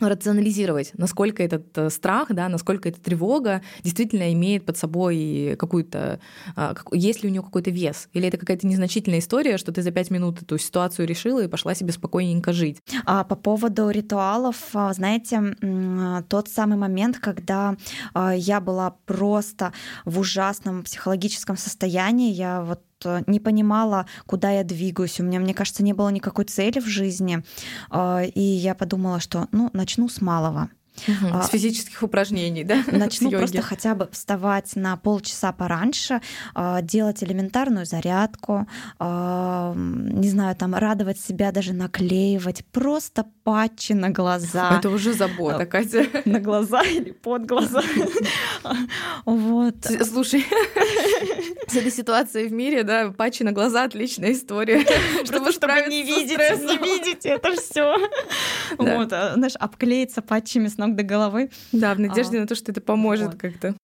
рационализировать, 0.00 0.92
насколько 0.94 1.42
этот 1.42 1.76
э, 1.76 1.90
страх, 1.90 2.28
да, 2.30 2.48
насколько 2.48 2.88
эта 2.88 3.00
тревога 3.00 3.62
действительно 3.82 4.32
имеет 4.32 4.64
под 4.64 4.76
собой 4.76 5.56
какую-то, 5.58 6.20
есть 6.92 7.22
ли 7.22 7.28
у 7.28 7.32
нее 7.32 7.42
какой-то 7.42 7.70
вес, 7.70 8.08
или 8.12 8.28
это 8.28 8.38
какая-то 8.38 8.66
незначительная 8.66 9.18
история, 9.18 9.58
что 9.58 9.72
ты 9.72 9.82
за 9.82 9.90
пять 9.90 10.10
минут 10.10 10.43
эту 10.44 10.58
ситуацию 10.58 11.06
решила 11.06 11.42
и 11.42 11.48
пошла 11.48 11.74
себе 11.74 11.92
спокойненько 11.92 12.52
жить. 12.52 12.78
А 13.04 13.24
по 13.24 13.36
поводу 13.36 13.90
ритуалов, 13.90 14.56
а, 14.74 14.92
знаете, 14.92 15.56
тот 16.28 16.48
самый 16.48 16.76
момент, 16.76 17.18
когда 17.18 17.76
а, 18.12 18.34
я 18.34 18.60
была 18.60 18.96
просто 19.06 19.72
в 20.04 20.18
ужасном 20.18 20.82
психологическом 20.84 21.56
состоянии, 21.56 22.32
я 22.32 22.62
вот 22.62 22.82
э, 23.04 23.22
не 23.26 23.40
понимала, 23.40 24.06
куда 24.26 24.50
я 24.50 24.64
двигаюсь. 24.64 25.20
У 25.20 25.24
меня, 25.24 25.40
мне 25.40 25.54
кажется, 25.54 25.82
не 25.82 25.92
было 25.92 26.08
никакой 26.10 26.44
цели 26.44 26.78
в 26.78 26.86
жизни. 26.86 27.42
А, 27.90 28.22
и 28.22 28.40
я 28.40 28.74
подумала, 28.74 29.20
что 29.20 29.48
ну, 29.52 29.70
начну 29.72 30.08
с 30.08 30.20
малого. 30.20 30.68
Угу, 31.08 31.42
с 31.42 31.48
физических 31.48 32.02
упражнений, 32.02 32.64
да? 32.64 32.82
Начну 32.92 33.30
просто 33.30 33.62
хотя 33.62 33.94
бы 33.94 34.08
вставать 34.12 34.76
на 34.76 34.96
полчаса 34.96 35.52
пораньше, 35.52 36.20
а, 36.54 36.82
делать 36.82 37.22
элементарную 37.22 37.84
зарядку, 37.84 38.66
а, 38.98 39.74
не 39.76 40.28
знаю, 40.28 40.54
там 40.56 40.74
радовать 40.74 41.18
себя, 41.20 41.52
даже 41.52 41.72
наклеивать, 41.72 42.64
просто 42.66 43.26
патчи 43.42 43.92
на 43.92 44.10
глаза. 44.10 44.76
Это 44.78 44.88
уже 44.88 45.12
забота, 45.14 45.58
а, 45.58 45.66
Катя. 45.66 46.06
На 46.24 46.40
глаза 46.40 46.82
или 46.82 47.10
под 47.10 47.46
глаза. 47.46 47.82
Вот. 49.24 49.74
Слушай, 50.04 50.46
с 51.66 51.76
этой 51.76 51.90
ситуацией 51.90 52.48
в 52.48 52.52
мире, 52.52 52.82
да, 52.82 53.10
патчи 53.10 53.42
на 53.42 53.52
глаза 53.52 53.84
отличная 53.84 54.32
история. 54.32 54.84
Чтобы 55.24 55.50
не 55.88 56.02
видеть, 56.02 56.38
не 56.38 56.78
видеть 56.78 57.26
это 57.26 57.52
все. 57.52 57.96
Вот, 58.78 59.08
знаешь, 59.08 59.56
обклеиться 59.58 60.22
патчами 60.22 60.68
с 60.68 60.78
ног 60.86 60.96
до 60.96 61.02
головы. 61.02 61.50
Да, 61.72 61.94
в 61.94 62.00
надежде 62.00 62.38
а, 62.38 62.40
на 62.42 62.46
то, 62.46 62.54
что 62.54 62.72
это 62.72 62.80
поможет 62.80 63.32
вот. 63.32 63.40
как-то. 63.40 63.74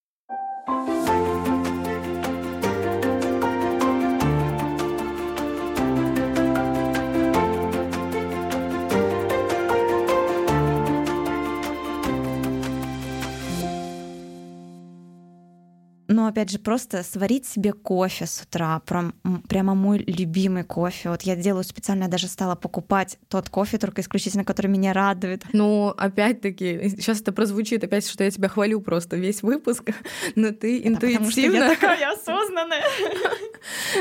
Опять 16.30 16.50
же, 16.50 16.58
просто 16.58 17.02
сварить 17.02 17.46
себе 17.46 17.72
кофе 17.72 18.26
с 18.26 18.42
утра, 18.42 18.80
прям, 18.80 19.14
прямо 19.48 19.74
мой 19.74 19.98
любимый 19.98 20.64
кофе. 20.64 21.10
Вот 21.10 21.22
я 21.22 21.36
делаю 21.36 21.64
специально, 21.64 22.08
даже 22.08 22.26
стала 22.26 22.54
покупать 22.54 23.18
тот 23.28 23.48
кофе, 23.48 23.78
только 23.78 24.00
исключительно, 24.00 24.44
который 24.44 24.68
меня 24.68 24.92
радует. 24.92 25.44
Ну, 25.52 25.88
опять-таки, 25.88 26.88
сейчас 26.90 27.20
это 27.20 27.32
прозвучит 27.32 27.84
опять, 27.84 28.08
что 28.08 28.24
я 28.24 28.30
тебя 28.30 28.48
хвалю 28.48 28.80
просто 28.80 29.16
весь 29.16 29.42
выпуск, 29.42 29.90
но 30.34 30.50
ты 30.50 30.78
интуитивно... 30.86 31.18
Потому 31.18 31.30
что 31.30 31.40
я 31.40 31.68
такая 31.68 32.12
осознанная. 32.14 32.82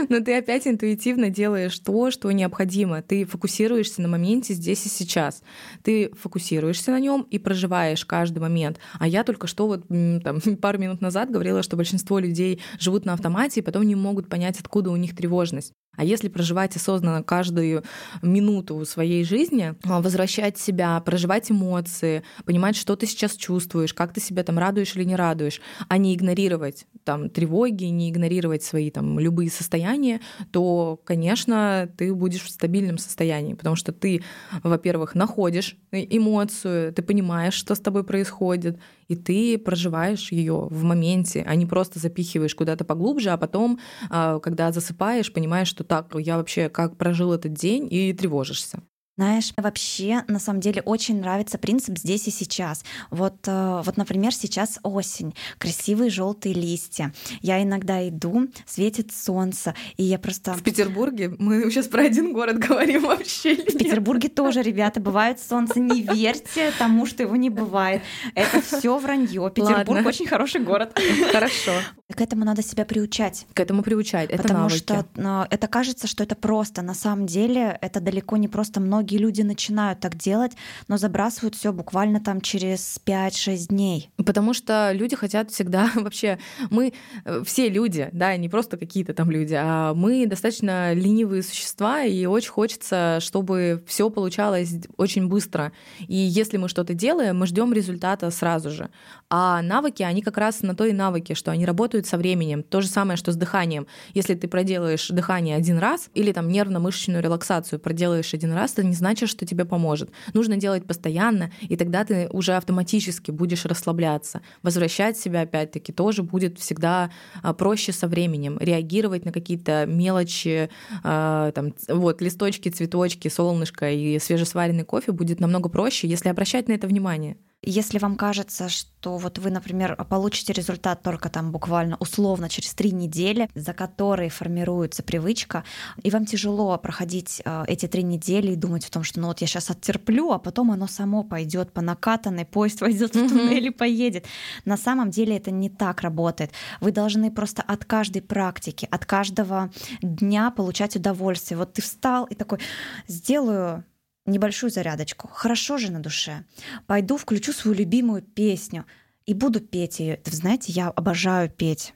Но 0.07 0.19
ты 0.21 0.37
опять 0.37 0.67
интуитивно 0.67 1.29
делаешь 1.29 1.77
то, 1.79 2.11
что 2.11 2.31
необходимо. 2.31 3.01
Ты 3.01 3.25
фокусируешься 3.25 4.01
на 4.01 4.07
моменте 4.07 4.53
здесь 4.53 4.85
и 4.85 4.89
сейчас. 4.89 5.43
Ты 5.83 6.11
фокусируешься 6.19 6.91
на 6.91 6.99
нем 6.99 7.27
и 7.29 7.39
проживаешь 7.39 8.05
каждый 8.05 8.39
момент. 8.39 8.79
А 8.99 9.07
я 9.07 9.23
только 9.23 9.47
что 9.47 9.67
вот 9.67 9.87
там, 9.87 10.39
пару 10.61 10.77
минут 10.77 11.01
назад 11.01 11.29
говорила, 11.31 11.63
что 11.63 11.75
большинство 11.75 12.18
людей 12.19 12.61
живут 12.79 13.05
на 13.05 13.13
автомате 13.13 13.59
и 13.59 13.63
потом 13.63 13.83
не 13.83 13.95
могут 13.95 14.29
понять, 14.29 14.59
откуда 14.59 14.91
у 14.91 14.95
них 14.95 15.15
тревожность. 15.15 15.73
А 15.95 16.03
если 16.05 16.29
проживать 16.29 16.75
осознанно 16.75 17.23
каждую 17.23 17.83
минуту 18.21 18.85
своей 18.85 19.23
жизни, 19.23 19.75
а, 19.83 20.01
возвращать 20.01 20.57
себя, 20.57 20.99
проживать 21.01 21.51
эмоции, 21.51 22.23
понимать, 22.45 22.77
что 22.77 22.95
ты 22.95 23.05
сейчас 23.05 23.35
чувствуешь, 23.35 23.93
как 23.93 24.13
ты 24.13 24.21
себя 24.21 24.43
там 24.43 24.57
радуешь 24.57 24.95
или 24.95 25.03
не 25.03 25.15
радуешь, 25.15 25.59
а 25.87 25.97
не 25.97 26.15
игнорировать 26.15 26.85
там 27.03 27.29
тревоги, 27.29 27.85
не 27.85 28.11
игнорировать 28.11 28.63
свои 28.63 28.91
там 28.91 29.19
любые 29.19 29.49
состояния, 29.49 30.21
то, 30.51 31.01
конечно, 31.03 31.89
ты 31.97 32.13
будешь 32.13 32.43
в 32.43 32.49
стабильном 32.49 32.97
состоянии, 32.97 33.55
потому 33.55 33.75
что 33.75 33.91
ты, 33.91 34.23
во-первых, 34.63 35.15
находишь 35.15 35.75
эмоцию, 35.91 36.93
ты 36.93 37.01
понимаешь, 37.01 37.55
что 37.55 37.75
с 37.75 37.79
тобой 37.79 38.03
происходит, 38.03 38.79
и 39.09 39.15
ты 39.15 39.57
проживаешь 39.57 40.31
ее 40.31 40.67
в 40.69 40.83
моменте, 40.83 41.43
а 41.45 41.55
не 41.55 41.65
просто 41.65 41.99
запихиваешь 41.99 42.55
куда-то 42.55 42.85
поглубже, 42.85 43.31
а 43.31 43.37
потом, 43.37 43.79
а, 44.09 44.39
когда 44.39 44.71
засыпаешь, 44.71 45.33
понимаешь, 45.33 45.67
что 45.67 45.83
так, 45.89 46.15
я 46.15 46.37
вообще 46.37 46.69
как 46.69 46.97
прожил 46.97 47.33
этот 47.33 47.53
день, 47.53 47.87
и 47.91 48.13
тревожишься. 48.13 48.81
Знаешь, 49.19 49.51
вообще, 49.57 50.23
на 50.29 50.39
самом 50.39 50.61
деле, 50.61 50.81
очень 50.81 51.19
нравится 51.19 51.57
принцип 51.57 51.97
здесь 51.97 52.29
и 52.29 52.31
сейчас. 52.31 52.85
Вот, 53.09 53.35
э, 53.47 53.81
вот 53.83 53.97
например, 53.97 54.33
сейчас 54.33 54.79
осень, 54.81 55.35
красивые 55.57 56.09
желтые 56.09 56.55
листья. 56.55 57.11
Я 57.41 57.61
иногда 57.61 58.07
иду, 58.07 58.47
светит 58.65 59.11
солнце, 59.11 59.75
и 59.97 60.03
я 60.05 60.19
просто... 60.19 60.53
В 60.53 60.63
Петербурге? 60.63 61.35
Мы 61.37 61.69
сейчас 61.69 61.87
про 61.89 62.03
один 62.03 62.31
город 62.31 62.59
говорим 62.59 63.01
вообще. 63.07 63.55
В 63.57 63.77
Петербурге 63.77 64.29
тоже, 64.29 64.61
ребята, 64.61 65.01
бывает 65.01 65.41
солнце. 65.41 65.81
Не 65.81 66.01
верьте 66.01 66.71
тому, 66.79 67.05
что 67.05 67.21
его 67.21 67.35
не 67.35 67.49
бывает. 67.49 68.01
Это 68.35 68.61
все 68.61 68.97
вранье. 68.99 69.51
Петербург 69.53 69.89
Ладно. 69.89 70.07
очень 70.07 70.27
хороший 70.27 70.61
город. 70.61 70.97
Хорошо. 71.33 71.73
К 72.15 72.21
этому 72.21 72.45
надо 72.45 72.63
себя 72.63 72.85
приучать. 72.85 73.45
К 73.53 73.59
этому 73.59 73.83
приучать. 73.83 74.29
Это 74.29 74.43
Потому 74.43 74.61
навыки. 74.61 74.77
что 74.77 75.05
э, 75.15 75.45
это 75.49 75.67
кажется, 75.67 76.07
что 76.07 76.23
это 76.23 76.35
просто. 76.35 76.81
На 76.81 76.93
самом 76.93 77.27
деле 77.27 77.77
это 77.81 77.99
далеко 77.99 78.37
не 78.37 78.47
просто. 78.47 78.79
Многие 78.79 79.08
люди 79.17 79.41
начинают 79.41 79.99
так 79.99 80.15
делать, 80.15 80.53
но 80.87 80.97
забрасывают 80.97 81.55
все 81.55 81.71
буквально 81.73 82.19
там 82.19 82.41
через 82.41 82.99
5-6 83.05 83.67
дней. 83.67 84.09
Потому 84.17 84.53
что 84.53 84.91
люди 84.93 85.15
хотят 85.15 85.51
всегда 85.51 85.89
вообще... 85.95 86.39
Мы 86.69 86.93
э, 87.25 87.43
все 87.45 87.69
люди, 87.69 88.09
да, 88.13 88.35
не 88.37 88.49
просто 88.49 88.77
какие-то 88.77 89.13
там 89.13 89.31
люди, 89.31 89.55
а 89.57 89.93
мы 89.93 90.25
достаточно 90.25 90.93
ленивые 90.93 91.43
существа, 91.43 92.03
и 92.03 92.25
очень 92.25 92.51
хочется, 92.51 93.19
чтобы 93.21 93.83
все 93.87 94.09
получалось 94.09 94.75
очень 94.97 95.27
быстро. 95.27 95.71
И 96.07 96.15
если 96.15 96.57
мы 96.57 96.69
что-то 96.69 96.93
делаем, 96.93 97.37
мы 97.37 97.47
ждем 97.47 97.73
результата 97.73 98.29
сразу 98.31 98.69
же. 98.69 98.89
А 99.31 99.61
навыки, 99.61 100.01
они 100.01 100.23
как 100.23 100.37
раз 100.37 100.63
на 100.63 100.75
то 100.75 100.85
и 100.85 100.91
навыки, 100.91 101.33
что 101.33 101.51
они 101.51 101.63
работают 101.63 102.07
со 102.07 102.17
временем. 102.17 102.63
То 102.63 102.81
же 102.81 102.87
самое, 102.87 103.15
что 103.15 103.31
с 103.31 103.35
дыханием. 103.35 103.85
Если 104.15 104.33
ты 104.33 104.47
проделаешь 104.47 105.07
дыхание 105.09 105.55
один 105.55 105.77
раз 105.77 106.09
или 106.15 106.31
там 106.31 106.47
нервно-мышечную 106.49 107.21
релаксацию 107.21 107.79
проделаешь 107.79 108.33
один 108.33 108.53
раз, 108.53 108.73
это 108.73 108.83
не 108.83 108.95
значит, 108.95 109.29
что 109.29 109.45
тебе 109.45 109.65
поможет. 109.65 110.09
Нужно 110.33 110.57
делать 110.57 110.85
постоянно, 110.85 111.51
и 111.61 111.75
тогда 111.75 112.05
ты 112.05 112.27
уже 112.31 112.53
автоматически 112.53 113.29
будешь 113.29 113.65
расслабляться. 113.65 114.41
Возвращать 114.63 115.15
себя 115.17 115.41
опять-таки 115.41 115.93
тоже 115.93 116.23
будет 116.23 116.57
всегда 116.57 117.11
а, 117.43 117.53
проще 117.53 117.91
со 117.91 118.07
временем. 118.07 118.57
Реагировать 118.59 119.25
на 119.25 119.31
какие-то 119.31 119.85
мелочи, 119.85 120.71
а, 121.03 121.51
там, 121.51 121.75
вот, 121.87 122.21
листочки, 122.23 122.69
цветочки, 122.69 123.27
солнышко 123.27 123.91
и 123.91 124.17
свежесваренный 124.17 124.85
кофе 124.85 125.11
будет 125.11 125.39
намного 125.39 125.69
проще, 125.69 126.07
если 126.07 126.29
обращать 126.29 126.67
на 126.67 126.73
это 126.73 126.87
внимание. 126.87 127.37
Если 127.61 127.99
вам 127.99 128.15
кажется, 128.15 128.69
что 128.69 129.17
вот 129.17 129.37
вы, 129.37 129.51
например, 129.51 129.97
получите 130.09 130.53
результат 130.53 131.03
только 131.03 131.29
там 131.29 131.51
буквально 131.51 131.97
условно 131.99 132.47
через 132.47 132.73
три 132.73 132.91
недели, 132.91 133.49
за 133.53 133.73
которые 133.73 134.29
формируется 134.29 135.03
привычка, 135.03 135.65
и 136.01 136.09
вам 136.09 136.25
тяжело 136.25 136.77
проходить 136.77 137.41
э, 137.43 137.65
эти 137.67 137.85
три 137.85 138.03
недели 138.03 138.53
и 138.53 138.55
думать 138.55 138.85
о 138.85 138.91
том, 138.91 139.03
что 139.03 139.19
ну 139.19 139.27
вот 139.27 139.41
я 139.41 139.47
сейчас 139.47 139.69
оттерплю, 139.69 140.31
а 140.31 140.39
потом 140.39 140.71
оно 140.71 140.87
само 140.87 141.23
пойдет 141.23 141.73
по 141.73 141.81
накатанной, 141.81 142.45
поезд 142.45 142.79
войдет 142.79 143.13
в 143.13 143.27
туннель 143.27 143.67
и 143.67 143.71
поедет. 143.71 144.25
На 144.63 144.77
самом 144.77 145.09
деле 145.09 145.35
это 145.35 145.51
не 145.51 145.69
так 145.69 145.99
работает. 145.99 146.51
Вы 146.79 146.93
должны 146.93 147.29
просто 147.29 147.61
от 147.61 147.83
каждой 147.83 148.21
практики, 148.21 148.87
от 148.89 149.05
каждого 149.05 149.69
дня 150.01 150.49
получать 150.51 150.95
удовольствие. 150.95 151.57
Вот 151.57 151.73
ты 151.73 151.81
встал 151.81 152.23
и 152.25 152.35
такой, 152.35 152.59
сделаю 153.07 153.83
небольшую 154.29 154.69
зарядочку. 154.69 155.29
Хорошо 155.33 155.77
же 155.77 155.91
на 155.91 155.99
душе. 155.99 156.45
Пойду 156.87 157.17
включу 157.17 157.53
свою 157.53 157.77
любимую 157.77 158.21
песню 158.21 158.85
и 159.25 159.33
буду 159.33 159.59
петь 159.59 159.99
ее. 159.99 160.19
Вы 160.25 160.31
знаете, 160.31 160.71
я 160.71 160.89
обожаю 160.89 161.49
петь. 161.49 161.93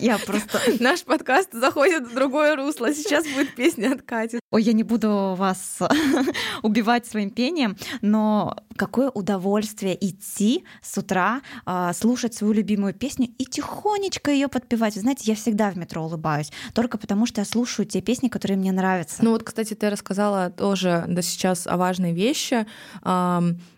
Я 0.00 0.18
просто... 0.18 0.60
Наш 0.80 1.02
подкаст 1.02 1.50
заходит 1.52 2.06
в 2.06 2.14
другое 2.14 2.56
русло. 2.56 2.92
Сейчас 2.92 3.24
будет 3.26 3.54
песня 3.54 3.92
от 3.92 4.02
Кати. 4.02 4.38
Ой, 4.50 4.62
я 4.62 4.72
не 4.72 4.82
буду 4.82 5.34
вас 5.36 5.78
убивать 6.62 7.06
своим 7.06 7.30
пением, 7.30 7.76
но 8.02 8.56
какое 8.76 9.10
удовольствие 9.10 9.96
идти 10.00 10.64
с 10.82 10.96
утра, 10.98 11.42
а, 11.64 11.92
слушать 11.92 12.34
свою 12.34 12.52
любимую 12.52 12.94
песню 12.94 13.28
и 13.38 13.44
тихонечко 13.44 14.30
ее 14.30 14.48
подпевать. 14.48 14.94
Вы 14.94 15.00
знаете, 15.00 15.24
я 15.26 15.34
всегда 15.34 15.70
в 15.70 15.76
метро 15.76 16.04
улыбаюсь, 16.04 16.50
только 16.72 16.98
потому 16.98 17.26
что 17.26 17.40
я 17.40 17.44
слушаю 17.44 17.86
те 17.86 18.00
песни, 18.00 18.28
которые 18.28 18.56
мне 18.56 18.72
нравятся. 18.72 19.24
Ну 19.24 19.30
вот, 19.30 19.42
кстати, 19.42 19.74
ты 19.74 19.90
рассказала 19.90 20.50
тоже 20.50 21.04
да, 21.08 21.22
сейчас 21.22 21.66
о 21.66 21.76
важной 21.76 22.12
вещи. 22.12 22.66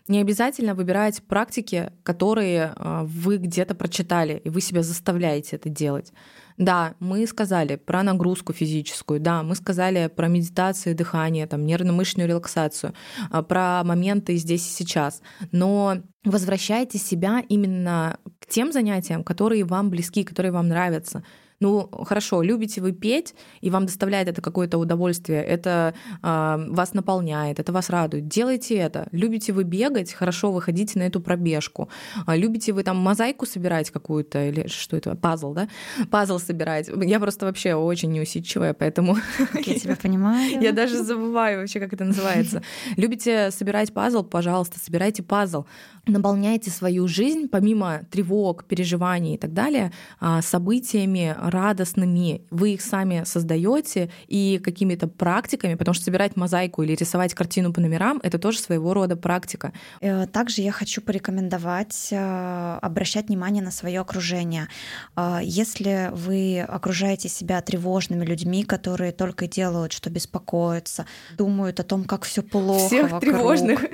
Не 0.07 0.21
обязательно 0.21 0.73
выбирать 0.73 1.21
практики, 1.23 1.91
которые 2.03 2.73
а, 2.77 3.03
вы 3.03 3.37
где-то 3.37 3.75
прочитали, 3.75 4.41
и 4.43 4.49
вы 4.49 4.61
себя 4.61 4.81
заставляете 4.81 5.57
это 5.57 5.67
делать. 5.67 6.13
Да, 6.57 6.95
мы 6.99 7.27
сказали 7.27 7.75
про 7.75 8.01
нагрузку 8.01 8.51
физическую, 8.51 9.19
да, 9.19 9.43
мы 9.43 9.55
сказали 9.55 10.07
про 10.07 10.27
медитацию, 10.27 10.95
дыхание, 10.95 11.45
там, 11.45 11.65
нервно-мышечную 11.65 12.27
релаксацию, 12.27 12.93
а, 13.29 13.43
про 13.43 13.83
моменты 13.83 14.35
здесь 14.37 14.65
и 14.65 14.71
сейчас. 14.71 15.21
Но 15.51 15.97
возвращайте 16.25 16.97
себя 16.97 17.43
именно 17.47 18.17
к 18.39 18.47
тем 18.47 18.71
занятиям, 18.71 19.23
которые 19.23 19.65
вам 19.65 19.91
близки, 19.91 20.23
которые 20.23 20.51
вам 20.51 20.67
нравятся. 20.67 21.23
Ну, 21.59 21.89
хорошо, 22.05 22.43
любите 22.43 22.81
вы 22.81 22.91
петь, 22.91 23.33
и 23.61 23.71
вам 23.71 23.87
доставляет 23.87 24.27
это 24.27 24.41
какое-то 24.41 24.77
удовольствие, 24.77 25.43
это 25.43 25.95
э, 26.21 26.65
вас 26.69 26.93
наполняет, 26.93 27.59
это 27.59 27.71
вас 27.71 27.89
радует. 27.89 28.27
Делайте 28.27 28.75
это. 28.75 29.07
Любите 29.11 29.53
вы 29.53 29.63
бегать, 29.63 30.13
хорошо, 30.13 30.51
выходите 30.51 30.99
на 30.99 31.03
эту 31.03 31.19
пробежку. 31.19 31.89
А, 32.27 32.35
любите 32.35 32.73
вы 32.73 32.83
там 32.83 32.97
мозаику 32.97 33.47
собирать 33.47 33.89
какую-то, 33.89 34.49
или 34.49 34.67
что 34.67 34.97
это, 34.97 35.15
пазл, 35.15 35.53
да? 35.53 35.67
Пазл 36.11 36.37
собирать. 36.37 36.89
Я 36.89 37.19
просто 37.19 37.47
вообще 37.47 37.73
очень 37.73 38.11
неусидчивая, 38.11 38.75
поэтому... 38.75 39.17
Я 39.55 39.75
тебя 39.79 39.95
понимаю. 39.95 40.61
Я 40.61 40.71
даже 40.73 41.01
забываю 41.03 41.61
вообще, 41.61 41.79
как 41.79 41.91
это 41.91 42.05
называется. 42.05 42.61
Любите 42.97 43.49
собирать 43.49 43.93
пазл, 43.93 44.23
пожалуйста, 44.23 44.79
собирайте 44.79 45.23
пазл 45.23 45.65
наполняйте 46.09 46.71
свою 46.71 47.07
жизнь, 47.07 47.47
помимо 47.47 48.01
тревог, 48.09 48.65
переживаний 48.65 49.35
и 49.35 49.37
так 49.37 49.53
далее, 49.53 49.91
а, 50.19 50.41
событиями 50.41 51.35
радостными. 51.49 52.41
Вы 52.49 52.73
их 52.73 52.81
сами 52.81 53.23
создаете 53.25 54.09
и 54.27 54.59
какими-то 54.63 55.07
практиками, 55.07 55.75
потому 55.75 55.93
что 55.93 56.05
собирать 56.05 56.35
мозаику 56.35 56.83
или 56.83 56.95
рисовать 56.95 57.33
картину 57.33 57.73
по 57.73 57.81
номерам— 57.81 58.19
это 58.23 58.39
тоже 58.39 58.59
своего 58.59 58.93
рода 58.93 59.15
практика. 59.15 59.73
Э, 60.01 60.27
также 60.27 60.61
я 60.61 60.71
хочу 60.71 61.01
порекомендовать 61.01 62.09
э, 62.11 62.79
обращать 62.81 63.27
внимание 63.27 63.63
на 63.63 63.71
свое 63.71 63.99
окружение. 63.99 64.67
Э, 65.15 65.39
если 65.43 66.09
вы 66.13 66.61
окружаете 66.61 67.29
себя 67.29 67.61
тревожными 67.61 68.25
людьми, 68.25 68.63
которые 68.63 69.11
только 69.11 69.47
делают, 69.47 69.93
что 69.93 70.09
беспокоятся, 70.09 71.05
думают 71.37 71.79
о 71.79 71.83
том, 71.83 72.03
как 72.03 72.23
все 72.23 72.41
плохо 72.41 72.87
Всех 72.87 73.11
вокруг. 73.11 73.21
тревожных 73.21 73.85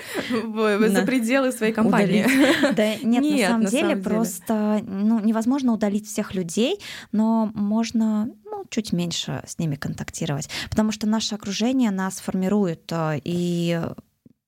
за 0.93 1.01
пределы 1.03 1.51
своей 1.51 1.73
компании 1.73 2.23
удалить. 2.23 2.75
Да 2.75 2.95
нет, 3.03 3.23
нет, 3.23 3.41
на 3.41 3.47
самом 3.47 3.63
на 3.63 3.69
деле 3.69 3.89
самом 3.89 4.03
просто 4.03 4.81
деле. 4.81 5.03
ну, 5.03 5.19
невозможно 5.19 5.73
удалить 5.73 6.07
всех 6.07 6.33
людей, 6.33 6.79
но 7.11 7.42
можно 7.53 8.29
ну, 8.45 8.65
чуть 8.69 8.93
меньше 8.93 9.43
с 9.45 9.59
ними 9.59 9.75
контактировать, 9.75 10.49
потому 10.69 10.91
что 10.91 11.07
наше 11.07 11.35
окружение 11.35 11.91
нас 11.91 12.19
формирует, 12.19 12.91
э, 12.91 13.19
и 13.23 13.81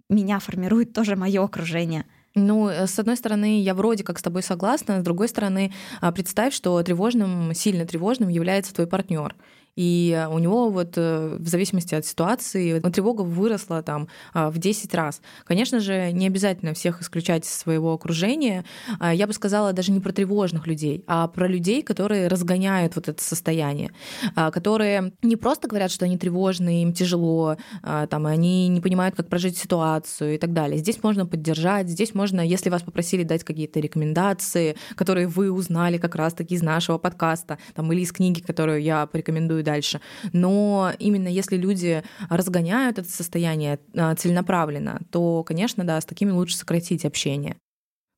меня 0.10 0.40
формирует 0.40 0.94
тоже 0.94 1.16
мое 1.16 1.44
окружение. 1.44 2.06
Ну, 2.36 2.68
э, 2.68 2.86
с 2.86 3.00
одной 3.00 3.16
стороны, 3.16 3.62
я 3.62 3.74
вроде 3.74 4.04
как 4.04 4.20
с 4.20 4.22
тобой 4.22 4.44
согласна, 4.44 5.00
с 5.00 5.04
другой 5.04 5.30
стороны, 5.30 5.74
а, 6.02 6.12
представь, 6.12 6.54
что 6.54 6.82
тревожным, 6.84 7.54
сильно 7.54 7.86
тревожным 7.86 8.30
является 8.30 8.74
твой 8.74 8.88
партнер. 8.88 9.36
И 9.76 10.26
у 10.32 10.40
него 10.40 10.70
вот 10.70 10.94
э, 10.96 11.38
в 11.38 11.48
зависимости 11.48 11.96
от 11.96 12.06
ситуации 12.06 12.80
тревога 12.80 13.22
выросла 13.22 13.84
там 13.84 14.08
а, 14.34 14.50
в 14.50 14.58
10 14.58 14.94
раз. 14.96 15.22
Конечно 15.44 15.82
же, 15.82 16.12
не 16.14 16.28
обязательно 16.28 16.74
всех 16.74 17.02
исключать 17.02 17.46
из 17.46 17.54
своего 17.54 17.94
окружения. 17.94 18.64
А, 19.00 19.14
я 19.14 19.28
бы 19.28 19.34
сказала 19.34 19.74
даже 19.74 19.92
не 19.92 20.00
про 20.00 20.14
тревожных 20.14 20.66
людей, 20.66 21.04
а 21.08 21.28
про 21.28 21.48
людей, 21.48 21.82
которые 21.82 22.28
разгоняют 22.28 22.96
вот 22.96 23.10
это 23.10 23.22
состояние, 23.22 23.92
а, 24.36 24.50
которые 24.50 25.12
не 25.22 25.36
просто 25.36 25.68
говорят, 25.68 25.92
что 25.92 26.06
они 26.06 26.18
тревожные, 26.18 26.84
им 26.84 26.94
тяжело, 26.94 27.58
там, 27.82 28.26
они 28.26 28.68
не 28.68 28.80
понимают, 28.80 29.16
как 29.16 29.28
прожить 29.28 29.58
ситуацию 29.58 30.36
и 30.36 30.38
так 30.38 30.54
далее. 30.54 30.78
Здесь 30.78 31.04
можно 31.04 31.26
поддержать, 31.26 31.90
здесь 31.90 32.14
можно, 32.14 32.40
если 32.40 32.70
вас 32.70 32.82
попросили 32.82 33.24
дать 33.24 33.44
какие-то 33.44 33.80
рекомендации, 33.80 34.76
которые 34.96 35.28
вы 35.28 35.52
узнали 35.52 35.98
как 35.98 36.16
раз-таки 36.16 36.56
из 36.56 36.62
нашего 36.62 36.98
подкаста, 36.98 37.58
там, 37.74 37.92
или 37.92 38.02
из 38.02 38.12
книги, 38.12 38.40
которую 38.40 38.82
я 38.82 39.06
порекомендую 39.06 39.65
дальше. 39.66 40.00
Но 40.32 40.94
именно 41.00 41.28
если 41.28 41.58
люди 41.58 42.04
разгоняют 42.30 43.00
это 43.00 43.10
состояние 43.10 43.80
а, 43.96 44.16
целенаправленно, 44.16 45.02
то, 45.12 45.44
конечно, 45.44 45.84
да, 45.84 46.00
с 46.00 46.06
такими 46.06 46.32
лучше 46.32 46.56
сократить 46.56 47.04
общение. 47.04 47.58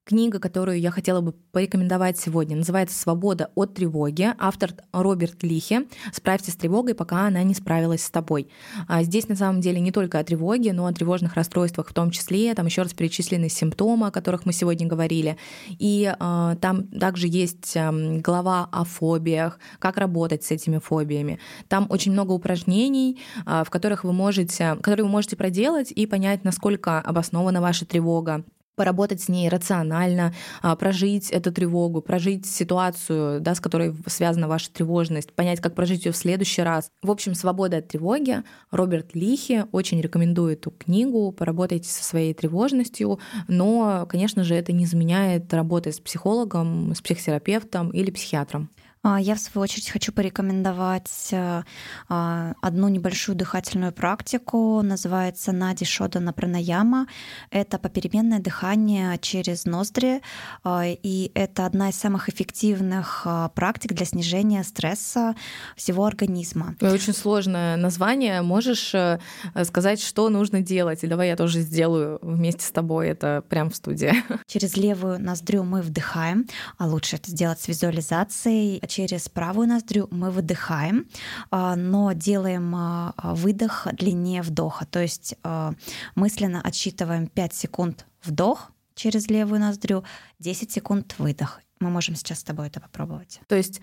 Книга, 0.07 0.39
которую 0.39 0.79
я 0.79 0.89
хотела 0.89 1.19
бы 1.19 1.33
порекомендовать 1.33 2.17
сегодня, 2.17 2.55
называется 2.55 2.97
«Свобода 2.97 3.51
от 3.55 3.73
тревоги». 3.73 4.33
Автор 4.37 4.71
Роберт 4.93 5.43
Лихе. 5.43 5.85
«Справься 6.13 6.51
с 6.51 6.55
тревогой, 6.55 6.95
пока 6.95 7.27
она 7.27 7.43
не 7.43 7.53
справилась 7.53 8.05
с 8.05 8.09
тобой». 8.09 8.47
А 8.87 9.03
здесь 9.03 9.27
на 9.27 9.35
самом 9.35 9.59
деле 9.59 9.81
не 9.81 9.91
только 9.91 10.19
о 10.19 10.23
тревоге, 10.23 10.71
но 10.71 10.85
о 10.85 10.93
тревожных 10.93 11.33
расстройствах 11.33 11.89
в 11.89 11.93
том 11.93 12.11
числе. 12.11 12.55
Там 12.55 12.67
еще 12.67 12.83
раз 12.83 12.93
перечислены 12.93 13.49
симптомы, 13.49 14.07
о 14.07 14.11
которых 14.11 14.45
мы 14.45 14.53
сегодня 14.53 14.87
говорили. 14.87 15.35
И 15.67 16.09
э, 16.17 16.55
там 16.61 16.87
также 16.87 17.27
есть 17.27 17.75
э, 17.75 18.19
глава 18.21 18.69
о 18.71 18.85
фобиях, 18.85 19.59
как 19.77 19.97
работать 19.97 20.41
с 20.45 20.51
этими 20.51 20.77
фобиями. 20.77 21.37
Там 21.67 21.85
очень 21.89 22.13
много 22.13 22.31
упражнений, 22.31 23.19
э, 23.45 23.65
в 23.65 23.69
которых 23.69 24.05
вы 24.05 24.13
можете, 24.13 24.75
которые 24.75 25.03
вы 25.03 25.11
можете 25.11 25.35
проделать 25.35 25.91
и 25.91 26.05
понять, 26.05 26.45
насколько 26.45 27.01
обоснована 27.01 27.59
ваша 27.59 27.85
тревога 27.85 28.45
поработать 28.77 29.21
с 29.21 29.27
ней 29.27 29.49
рационально, 29.49 30.33
а, 30.61 30.75
прожить 30.75 31.31
эту 31.31 31.51
тревогу, 31.51 32.01
прожить 32.01 32.45
ситуацию, 32.45 33.41
да, 33.41 33.55
с 33.55 33.59
которой 33.59 33.93
связана 34.05 34.47
ваша 34.47 34.71
тревожность, 34.71 35.33
понять, 35.33 35.59
как 35.59 35.73
прожить 35.73 36.05
ее 36.05 36.11
в 36.11 36.17
следующий 36.17 36.61
раз. 36.61 36.91
В 37.01 37.09
общем, 37.09 37.33
«Свобода 37.33 37.77
от 37.77 37.87
тревоги» 37.87 38.43
Роберт 38.69 39.15
Лихи 39.15 39.63
очень 39.71 39.99
рекомендует 39.99 40.59
эту 40.59 40.71
книгу, 40.71 41.31
поработайте 41.31 41.89
со 41.89 42.03
своей 42.03 42.35
тревожностью, 42.35 43.19
но, 43.47 44.05
конечно 44.07 44.43
же, 44.43 44.53
это 44.53 44.71
не 44.71 44.85
заменяет 44.85 45.51
работы 45.53 45.91
с 45.91 45.99
психологом, 45.99 46.93
с 46.93 47.01
психотерапевтом 47.01 47.89
или 47.89 48.11
психиатром. 48.11 48.69
А, 49.03 49.19
я, 49.19 49.35
в 49.35 49.39
свою 49.39 49.63
очередь, 49.63 49.89
хочу 49.89 50.11
порекомендовать 50.11 51.29
э, 51.31 51.63
а, 52.09 52.53
одну 52.61 52.87
небольшую 52.87 53.35
дыхательную 53.35 53.91
практику. 53.91 54.81
Называется 54.81 55.51
Нади 55.51 55.85
Шодана 55.85 56.33
Пранаяма. 56.33 57.07
Это 57.51 57.77
попеременное 57.77 58.39
дыхание 58.39 59.17
через 59.19 59.65
ноздри. 59.65 60.21
А, 60.63 60.83
и 60.85 61.31
это 61.35 61.65
одна 61.65 61.89
из 61.89 61.95
самых 61.95 62.29
эффективных 62.29 63.27
практик 63.53 63.93
для 63.93 64.05
снижения 64.05 64.63
стресса 64.63 65.35
всего 65.75 66.05
организма. 66.05 66.75
Очень 66.81 67.13
сложное 67.13 67.77
название. 67.77 68.41
Можешь 68.41 68.93
э, 68.93 69.19
сказать, 69.63 70.01
что 70.01 70.29
нужно 70.29 70.61
делать? 70.61 71.03
И 71.03 71.07
давай 71.07 71.29
я 71.29 71.35
тоже 71.35 71.61
сделаю 71.61 72.19
вместе 72.21 72.65
с 72.65 72.71
тобой 72.71 73.09
это 73.09 73.43
прямо 73.47 73.69
в 73.69 73.75
студии. 73.75 74.13
Через 74.47 74.75
левую 74.75 75.19
ноздрю 75.21 75.63
мы 75.63 75.81
вдыхаем, 75.81 76.47
а 76.77 76.87
лучше 76.87 77.17
это 77.17 77.29
сделать 77.31 77.59
с 77.61 77.67
визуализацией 77.67 78.81
через 78.87 79.29
правую 79.29 79.67
ноздрю 79.67 80.07
мы 80.11 80.31
выдыхаем, 80.31 81.07
а, 81.51 81.75
но 81.75 82.13
делаем 82.13 82.73
а, 82.75 83.13
выдох 83.17 83.87
длиннее 83.93 84.41
вдоха. 84.41 84.85
То 84.85 85.01
есть 85.01 85.35
а, 85.43 85.73
мысленно 86.15 86.61
отсчитываем 86.61 87.27
5 87.27 87.53
секунд 87.53 88.05
вдох 88.23 88.71
через 88.95 89.27
левую 89.27 89.59
ноздрю, 89.59 90.03
10 90.39 90.71
секунд 90.71 91.15
выдох. 91.17 91.61
Мы 91.79 91.89
можем 91.89 92.15
сейчас 92.15 92.39
с 92.39 92.43
тобой 92.43 92.67
это 92.67 92.79
попробовать. 92.79 93.39
То 93.47 93.55
есть, 93.55 93.81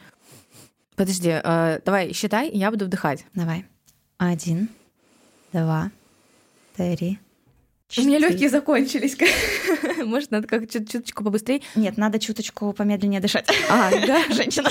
подожди, 0.97 1.41
давай 1.43 2.13
считай, 2.13 2.51
я 2.51 2.73
буду 2.73 2.87
вдыхать. 2.87 3.25
Давай. 3.35 3.67
Один, 4.19 4.69
два, 5.53 5.93
три, 6.77 7.21
у 7.97 8.03
меня 8.03 8.19
легкие 8.19 8.49
закончились. 8.49 9.17
Может, 10.09 10.31
надо 10.31 10.47
как 10.47 10.71
чуть 10.71 10.91
чуточку 10.91 11.25
побыстрее? 11.25 11.63
Нет, 11.75 11.97
надо 11.97 12.19
чуточку 12.19 12.73
помедленнее 12.73 13.21
дышать. 13.21 13.49
А, 13.71 13.91
да, 13.91 14.25
женщина. 14.31 14.69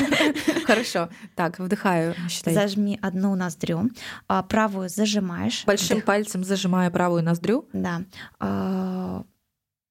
Хорошо. 0.65 1.09
Так, 1.35 1.59
вдыхаю, 1.59 2.15
считай. 2.29 2.53
Зажми 2.53 2.99
одну 3.01 3.35
ноздрю, 3.35 3.89
а 4.27 4.43
правую 4.43 4.87
зажимаешь. 4.89 5.65
Большим 5.65 5.97
Вдых. 5.97 6.05
пальцем 6.05 6.43
зажимаю 6.43 6.91
правую 6.91 7.23
ноздрю. 7.23 7.67
Да. 7.73 8.03
А, 8.39 9.23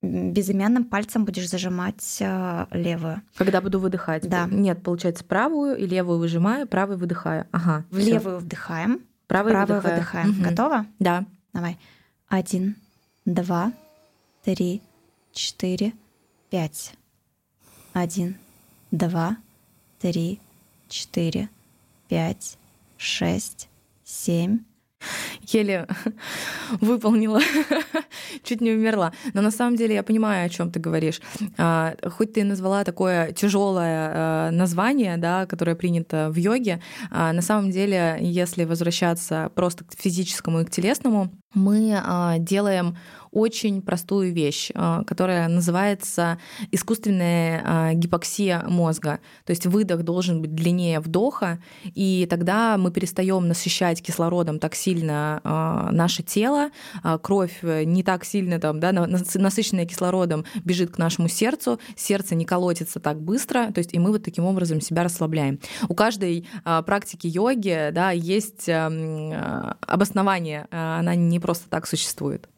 безымянным 0.02 0.84
пальцем 0.84 1.24
будешь 1.24 1.48
зажимать 1.48 2.18
а, 2.22 2.68
левую. 2.70 3.22
Когда 3.36 3.60
буду 3.60 3.80
выдыхать? 3.80 4.28
Да. 4.28 4.46
Нет, 4.50 4.82
получается, 4.82 5.24
правую 5.24 5.76
и 5.76 5.86
левую 5.86 6.18
выжимаю, 6.18 6.66
правую 6.66 6.98
выдыхаю. 6.98 7.46
Ага. 7.52 7.84
В 7.90 7.98
левую 7.98 8.38
вдыхаем, 8.38 9.00
правую, 9.26 9.52
правую 9.54 9.80
выдыхаю. 9.80 9.96
выдыхаем. 9.96 10.30
Угу. 10.30 10.48
Готово? 10.50 10.86
Да. 10.98 11.24
Давай. 11.52 11.78
Один, 12.28 12.76
два, 13.24 13.72
три, 14.42 14.80
четыре, 15.32 15.92
пять. 16.50 16.92
Один, 17.92 18.36
два, 18.90 19.36
три, 19.98 20.40
четыре, 20.88 21.48
пять, 22.08 22.58
шесть, 22.96 23.68
семь. 24.04 24.60
Еле 25.48 25.88
выполнила, 26.80 27.40
чуть 28.44 28.60
не 28.60 28.70
умерла. 28.70 29.12
Но 29.34 29.42
на 29.42 29.50
самом 29.50 29.76
деле 29.76 29.96
я 29.96 30.02
понимаю, 30.02 30.46
о 30.46 30.48
чем 30.48 30.70
ты 30.70 30.78
говоришь. 30.78 31.20
А, 31.58 31.94
хоть 32.04 32.34
ты 32.34 32.44
назвала 32.44 32.84
такое 32.84 33.32
тяжелое 33.32 34.10
а, 34.14 34.50
название, 34.52 35.16
да, 35.16 35.46
которое 35.46 35.74
принято 35.74 36.30
в 36.30 36.36
йоге, 36.36 36.80
а, 37.10 37.32
на 37.32 37.42
самом 37.42 37.72
деле, 37.72 38.18
если 38.20 38.64
возвращаться 38.64 39.50
просто 39.54 39.84
к 39.84 39.94
физическому 39.98 40.60
и 40.60 40.64
к 40.64 40.70
телесному, 40.70 41.30
мы 41.52 42.00
делаем 42.38 42.96
очень 43.32 43.80
простую 43.80 44.32
вещь, 44.32 44.70
а, 44.74 45.02
которая 45.04 45.48
называется 45.48 46.38
искусственная 46.70 47.62
а, 47.64 47.94
гипоксия 47.94 48.62
мозга. 48.68 49.20
То 49.46 49.50
есть 49.50 49.66
выдох 49.66 50.02
должен 50.02 50.42
быть 50.42 50.54
длиннее 50.54 51.00
вдоха, 51.00 51.58
и 51.82 52.26
тогда 52.28 52.76
мы 52.76 52.92
перестаем 52.92 53.48
насыщать 53.48 54.02
кислородом 54.02 54.58
так 54.58 54.74
сильно 54.74 55.40
а, 55.42 55.90
наше 55.90 56.22
тело, 56.22 56.70
кровь 57.22 57.60
не 57.62 58.02
так 58.02 58.24
сильно 58.24 58.60
там, 58.60 58.78
да, 58.80 58.92
насыщенная 58.92 59.86
кислородом 59.86 60.44
бежит 60.64 60.90
к 60.92 60.98
нашему 60.98 61.28
сердцу, 61.28 61.80
сердце 61.96 62.34
не 62.34 62.44
колотится 62.44 63.00
так 63.00 63.20
быстро, 63.20 63.72
то 63.72 63.78
есть 63.78 63.94
и 63.94 63.98
мы 63.98 64.12
вот 64.12 64.22
таким 64.22 64.44
образом 64.44 64.80
себя 64.82 65.04
расслабляем. 65.04 65.58
У 65.88 65.94
каждой 65.94 66.46
практики 66.64 67.26
йоги 67.26 67.90
да, 67.92 68.10
есть 68.10 68.68
обоснование, 68.68 70.66
она 70.70 71.14
не 71.14 71.40
просто 71.40 71.70
так 71.70 71.86
существует. 71.86 72.51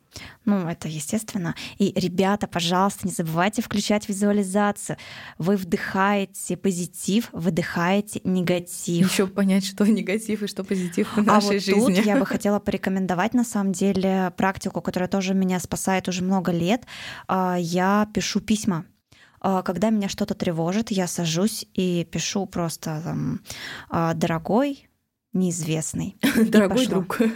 Ну, 0.45 0.69
это 0.69 0.89
естественно. 0.89 1.55
И, 1.79 1.93
ребята, 1.97 2.47
пожалуйста, 2.47 3.07
не 3.07 3.13
забывайте 3.13 3.63
включать 3.63 4.09
визуализацию. 4.09 4.97
Вы 5.39 5.57
вдыхаете 5.57 6.57
позитив, 6.57 7.29
выдыхаете 7.33 8.21
негатив. 8.25 9.11
Еще 9.11 9.27
понять, 9.27 9.65
что 9.65 9.87
негатив 9.87 10.43
и 10.43 10.47
что 10.47 10.65
позитив 10.65 11.17
в 11.17 11.23
нашей 11.23 11.47
а 11.47 11.53
вот 11.53 11.63
жизни. 11.63 11.95
Тут 11.97 12.05
я 12.05 12.19
бы 12.19 12.27
хотела 12.35 12.59
порекомендовать, 12.59 13.35
на 13.35 13.45
самом 13.45 13.73
деле, 13.73 14.33
практику, 14.37 14.81
которая 14.81 15.09
тоже 15.09 15.35
меня 15.35 15.59
спасает 15.61 16.09
уже 16.09 16.23
много 16.23 16.53
лет. 16.53 16.85
А, 17.27 17.57
я 17.59 18.09
пишу 18.13 18.41
письма 18.41 18.85
а, 19.41 19.63
когда 19.63 19.91
меня 19.91 20.09
что-то 20.09 20.35
тревожит, 20.35 20.91
я 20.91 21.07
сажусь 21.07 21.67
и 21.75 22.09
пишу 22.11 22.47
просто 22.47 23.03
там, 23.05 23.41
«А, 23.91 24.15
дорогой, 24.15 24.89
неизвестный. 25.35 26.17
Дорогой 26.47 26.87
друг. 26.87 27.21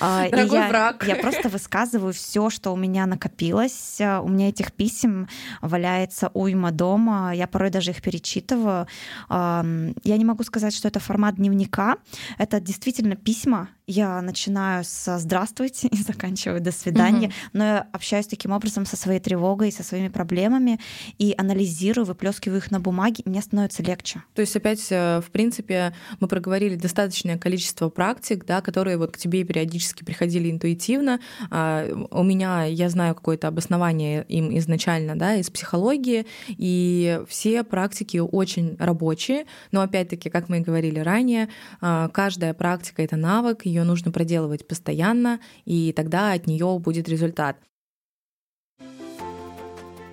А, 0.00 0.28
Дорогой 0.28 0.58
я, 0.58 0.68
враг. 0.68 1.04
Я 1.06 1.16
просто 1.16 1.48
высказываю 1.48 2.12
все, 2.12 2.50
что 2.50 2.72
у 2.72 2.76
меня 2.76 3.06
накопилось. 3.06 3.98
У 4.00 4.28
меня 4.28 4.48
этих 4.48 4.72
писем 4.72 5.28
валяется 5.60 6.30
уйма 6.34 6.72
дома. 6.72 7.32
Я 7.34 7.46
порой 7.46 7.70
даже 7.70 7.90
их 7.92 8.02
перечитываю. 8.02 8.88
Я 9.28 9.62
не 10.04 10.24
могу 10.24 10.42
сказать, 10.42 10.74
что 10.74 10.88
это 10.88 10.98
формат 10.98 11.36
дневника. 11.36 11.98
Это 12.38 12.60
действительно 12.60 13.14
письма, 13.14 13.68
я 13.86 14.20
начинаю 14.22 14.84
со 14.84 15.18
«здравствуйте» 15.18 15.88
и 15.92 15.96
заканчиваю 15.96 16.60
«до 16.60 16.72
свидания», 16.72 17.28
угу. 17.28 17.34
но 17.52 17.64
я 17.64 17.88
общаюсь 17.92 18.26
таким 18.26 18.52
образом 18.52 18.86
со 18.86 18.96
своей 18.96 19.20
тревогой, 19.20 19.72
со 19.72 19.82
своими 19.82 20.08
проблемами 20.08 20.78
и 21.18 21.34
анализирую, 21.36 22.04
выплескиваю 22.04 22.58
их 22.58 22.70
на 22.70 22.80
бумаге, 22.80 23.22
и 23.24 23.28
мне 23.28 23.42
становится 23.42 23.82
легче. 23.82 24.22
То 24.34 24.40
есть 24.40 24.54
опять, 24.56 24.86
э, 24.90 25.20
в 25.20 25.30
принципе, 25.30 25.94
мы 26.20 26.28
проговорили 26.28 26.76
достаточное 26.76 27.38
количество 27.38 27.88
практик, 27.88 28.44
да, 28.44 28.60
которые 28.60 28.96
вот 28.96 29.12
к 29.12 29.18
тебе 29.18 29.44
периодически 29.44 30.04
приходили 30.04 30.50
интуитивно. 30.50 31.20
А, 31.50 31.86
у 32.10 32.22
меня, 32.22 32.64
я 32.64 32.88
знаю 32.88 33.14
какое-то 33.14 33.48
обоснование 33.48 34.24
им 34.28 34.56
изначально, 34.58 35.16
да, 35.16 35.34
из 35.36 35.50
психологии, 35.50 36.26
и 36.48 37.20
все 37.28 37.64
практики 37.64 38.18
очень 38.18 38.76
рабочие, 38.78 39.46
но 39.72 39.82
опять-таки, 39.82 40.30
как 40.30 40.48
мы 40.48 40.58
и 40.58 40.60
говорили 40.60 41.00
ранее, 41.00 41.48
а, 41.80 42.08
каждая 42.08 42.54
практика— 42.54 43.02
это 43.04 43.16
навык, 43.16 43.66
ее 43.72 43.81
нужно 43.84 44.12
проделывать 44.12 44.66
постоянно, 44.66 45.40
и 45.64 45.92
тогда 45.92 46.32
от 46.32 46.46
нее 46.46 46.78
будет 46.78 47.08
результат. 47.08 47.56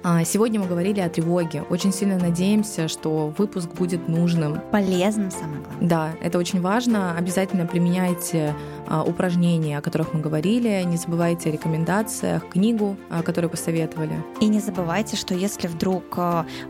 А, 0.02 0.24
сегодня 0.24 0.62
мы 0.62 0.68
говорили 0.68 1.02
о 1.02 1.10
тревоге. 1.10 1.64
Очень 1.70 1.92
сильно 1.92 2.18
надеемся, 2.18 2.88
что 2.88 3.34
выпуск 3.38 3.70
будет 3.72 4.08
нужным. 4.08 4.62
Полезным, 4.72 5.30
самое 5.30 5.62
главное. 5.62 5.90
Да, 5.90 6.12
это 6.22 6.38
очень 6.38 6.62
важно. 6.62 7.18
Обязательно 7.18 7.66
применяйте 7.66 8.56
а, 8.88 9.04
упражнения, 9.04 9.78
о 9.78 9.82
которых 9.82 10.14
мы 10.14 10.22
говорили. 10.22 10.84
Не 10.86 10.96
забывайте 10.96 11.50
о 11.50 11.52
рекомендациях, 11.52 12.48
книгу, 12.48 12.96
а, 13.10 13.24
которую 13.24 13.52
посоветовали. 13.52 14.24
И 14.40 14.48
не 14.48 14.60
забывайте, 14.60 15.18
что 15.18 15.34
если 15.34 15.68
вдруг 15.68 16.18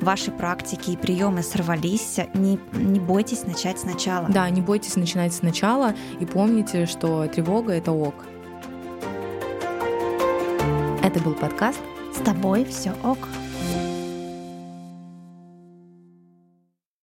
ваши 0.02 0.32
практики 0.32 0.92
и 0.92 0.98
приемы 0.98 1.44
сорвались, 1.44 2.20
не, 2.34 2.60
не 2.74 3.00
бойтесь 3.00 3.46
начать 3.46 3.80
сначала. 3.80 4.28
Да, 4.30 4.50
не 4.50 4.62
бойтесь 4.62 4.96
начинать 4.96 5.34
сначала 5.34 5.94
и 6.20 6.26
помните, 6.26 6.88
что 6.88 7.28
тревога— 7.28 7.74
это 7.74 7.92
ок. 7.92 8.16
Это 11.04 11.20
был 11.20 11.34
подкаст 11.34 11.80
«С 12.14 12.20
тобой 12.24 12.66
все 12.66 12.92
ок». 13.04 13.20